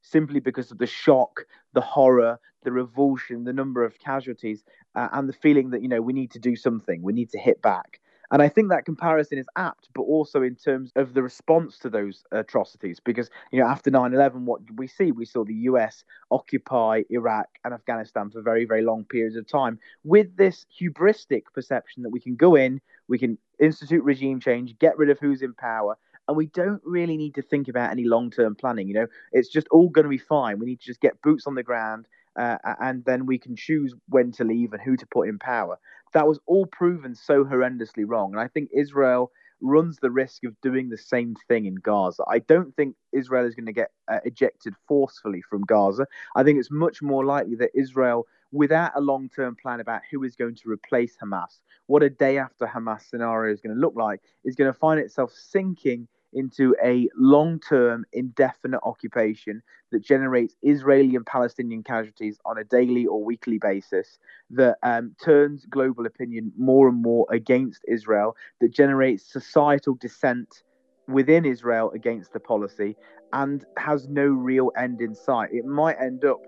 simply 0.03 0.41
because 0.41 0.71
of 0.71 0.79
the 0.79 0.87
shock, 0.87 1.45
the 1.75 1.81
horror, 1.81 2.39
the 2.65 2.73
revulsion, 2.73 3.45
the 3.45 3.53
number 3.53 3.85
of 3.85 3.99
casualties, 3.99 4.65
uh, 4.95 5.09
and 5.13 5.29
the 5.29 5.33
feeling 5.33 5.71
that 5.71 5.83
you 5.83 5.89
know 5.89 6.03
we 6.03 6.13
need 6.13 6.31
to 6.33 6.39
do 6.39 6.57
something, 6.57 7.03
we 7.03 7.13
need 7.13 7.31
to 7.31 7.39
hit 7.39 7.63
back. 7.63 8.01
And 8.31 8.43
I 8.43 8.49
think 8.49 8.69
that 8.69 8.85
comparison 8.85 9.39
is 9.39 9.47
apt, 9.57 9.89
but 9.95 10.03
also 10.03 10.43
in 10.43 10.55
terms 10.55 10.93
of 10.97 11.15
the 11.15 11.23
response 11.23 11.79
to 11.79 11.89
those 11.89 12.25
atrocities. 12.31 13.01
Because, 13.01 13.31
you 13.51 13.61
know, 13.61 13.67
after 13.67 13.91
9 13.91 14.13
11, 14.13 14.45
what 14.45 14.67
did 14.67 14.79
we 14.79 14.87
see? 14.87 15.13
We 15.13 15.25
saw 15.25 15.45
the 15.45 15.55
US 15.55 16.05
occupy 16.31 17.03
Iraq 17.09 17.49
and 17.65 17.73
Afghanistan 17.73 18.31
for 18.31 18.43
very, 18.43 18.67
very 18.67 18.83
long 18.83 19.05
periods 19.05 19.37
of 19.37 19.47
time 19.47 19.79
with 20.05 20.37
this 20.37 20.67
hubristic 20.79 21.45
perception 21.55 22.03
that 22.03 22.11
we 22.11 22.21
can 22.21 22.37
go 22.37 22.55
in, 22.55 22.81
we 23.09 23.19
can 23.19 23.39
institute 23.59 24.05
regime 24.05 24.41
change, 24.41 24.79
get 24.79 24.99
rid 24.99 25.09
of 25.09 25.19
who's 25.19 25.41
in 25.41 25.55
power, 25.55 25.97
and 26.29 26.37
we 26.37 26.47
don't 26.47 26.83
really 26.85 27.17
need 27.17 27.35
to 27.35 27.43
think 27.43 27.69
about 27.69 27.91
any 27.91 28.05
long 28.05 28.31
term 28.31 28.55
planning. 28.55 28.89
You 28.89 28.95
know, 28.95 29.07
it's 29.33 29.49
just 29.49 29.67
all 29.69 29.89
going 29.89 30.05
to 30.05 30.11
be 30.11 30.19
fine. 30.19 30.59
We 30.59 30.67
need 30.67 30.81
to 30.81 30.87
just 30.87 31.01
get 31.01 31.23
boots 31.23 31.47
on 31.47 31.55
the 31.55 31.63
ground, 31.63 32.07
uh, 32.39 32.75
and 32.81 33.05
then 33.05 33.27
we 33.27 33.39
can 33.39 33.57
choose 33.57 33.95
when 34.09 34.33
to 34.33 34.45
leave 34.45 34.73
and 34.73 34.83
who 34.83 34.97
to 34.97 35.07
put 35.07 35.29
in 35.29 35.39
power. 35.39 35.79
That 36.15 36.27
was 36.27 36.39
all 36.47 36.67
proven 36.67 37.15
so 37.15 37.45
horrendously 37.45 38.05
wrong, 38.07 38.33
and 38.33 38.41
I 38.41 38.49
think 38.49 38.71
Israel 38.75 39.31
runs 39.61 39.99
the 39.99 40.11
risk 40.11 40.45
of 40.45 40.61
doing 40.61 40.89
the 40.89 40.97
same 40.97 41.35
thing 41.49 41.67
in 41.67 41.75
Gaza. 41.77 42.23
I 42.29 42.39
don't 42.41 42.75
think 42.77 42.95
Israel 43.13 43.47
is 43.47 43.55
going 43.55 43.67
to 43.67 43.73
get 43.73 43.91
uh, 44.11 44.21
ejected 44.25 44.75
forcefully 44.87 45.43
from 45.43 45.63
Gaza. 45.63 46.07
I 46.37 46.43
think 46.43 46.59
it's 46.59 46.71
much 46.71 47.03
more 47.03 47.25
likely 47.25 47.57
that 47.57 47.71
Israel, 47.75 48.27
without 48.53 48.93
a 48.95 49.01
long 49.01 49.29
term 49.29 49.57
plan 49.61 49.81
about 49.81 50.03
who 50.11 50.23
is 50.23 50.37
going 50.37 50.55
to 50.57 50.71
replace 50.71 51.17
Hamas, 51.23 51.61
what 51.87 52.03
a 52.03 52.11
day 52.11 52.39
after 52.39 52.67
Hamas 52.67 53.09
scenario 53.09 53.53
is 53.53 53.61
going 53.61 53.75
to 53.75 53.81
look 53.81 53.95
like, 53.97 54.21
is 54.45 54.57
going 54.57 54.73
to 54.73 54.79
find 54.79 55.01
itself 55.01 55.33
sinking 55.33 56.07
into 56.33 56.75
a 56.85 57.09
long 57.17 57.61
term, 57.61 58.05
indefinite 58.13 58.81
occupation 58.83 59.63
that 59.91 60.05
generates 60.05 60.55
Israeli 60.63 61.17
and 61.17 61.25
Palestinian 61.25 61.83
casualties 61.83 62.39
on 62.45 62.59
a 62.59 62.65
daily 62.65 63.07
or 63.07 63.25
weekly 63.25 63.59
basis, 63.59 64.19
that 64.51 64.77
um, 64.83 65.15
turns 65.23 65.65
global 65.65 66.07
opinion 66.07 66.53
more 66.59 66.89
and 66.89 67.03
more 67.03 67.27
against 67.31 67.83
Israel, 67.89 68.37
that 68.61 68.73
generates 68.73 69.25
societal 69.33 69.95
dissent 69.95 70.63
within 71.07 71.47
Israel 71.47 71.91
against 71.95 72.33
the 72.35 72.41
policy, 72.41 72.95
and 73.33 73.65
has 73.79 74.09
no 74.09 74.27
real 74.27 74.71
end 74.77 75.01
in 75.01 75.15
sight. 75.15 75.51
It 75.53 75.65
might 75.65 75.97
end 75.99 76.25
up 76.25 76.39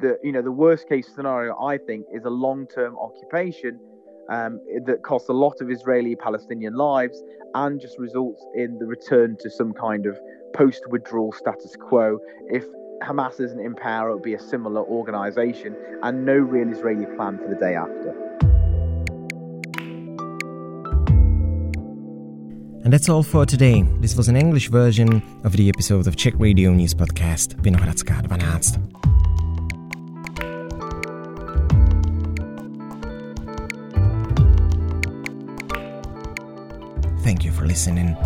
that, 0.00 0.18
you 0.22 0.32
know, 0.32 0.42
the 0.42 0.52
worst 0.52 0.88
case 0.88 1.08
scenario, 1.14 1.56
I 1.60 1.78
think, 1.78 2.06
is 2.12 2.24
a 2.24 2.30
long 2.30 2.66
term 2.66 2.96
occupation 2.98 3.80
um, 4.28 4.60
that 4.84 5.02
costs 5.02 5.28
a 5.28 5.32
lot 5.32 5.60
of 5.60 5.70
Israeli 5.70 6.14
Palestinian 6.16 6.74
lives 6.74 7.22
and 7.54 7.80
just 7.80 7.98
results 7.98 8.44
in 8.54 8.78
the 8.78 8.86
return 8.86 9.36
to 9.40 9.50
some 9.50 9.72
kind 9.72 10.06
of 10.06 10.18
post 10.54 10.82
withdrawal 10.90 11.32
status 11.32 11.76
quo. 11.76 12.18
If 12.48 12.64
Hamas 13.02 13.40
isn't 13.40 13.60
in 13.60 13.74
power, 13.74 14.10
it 14.10 14.14
would 14.14 14.22
be 14.22 14.34
a 14.34 14.40
similar 14.40 14.82
organization 14.82 15.76
and 16.02 16.24
no 16.24 16.34
real 16.34 16.68
Israeli 16.68 17.06
plan 17.16 17.38
for 17.38 17.48
the 17.48 17.56
day 17.56 17.74
after. 17.74 18.28
And 22.84 22.92
that's 22.92 23.08
all 23.08 23.22
for 23.22 23.44
today. 23.44 23.84
This 24.00 24.16
was 24.16 24.28
an 24.28 24.36
English 24.36 24.70
version 24.70 25.22
of 25.44 25.52
the 25.52 25.68
episode 25.68 26.06
of 26.06 26.16
Czech 26.16 26.34
Radio 26.38 26.72
News 26.72 26.94
Podcast 26.94 27.54
Vinohradská 27.60 28.22
12. 28.22 29.07
Listening. 37.68 38.16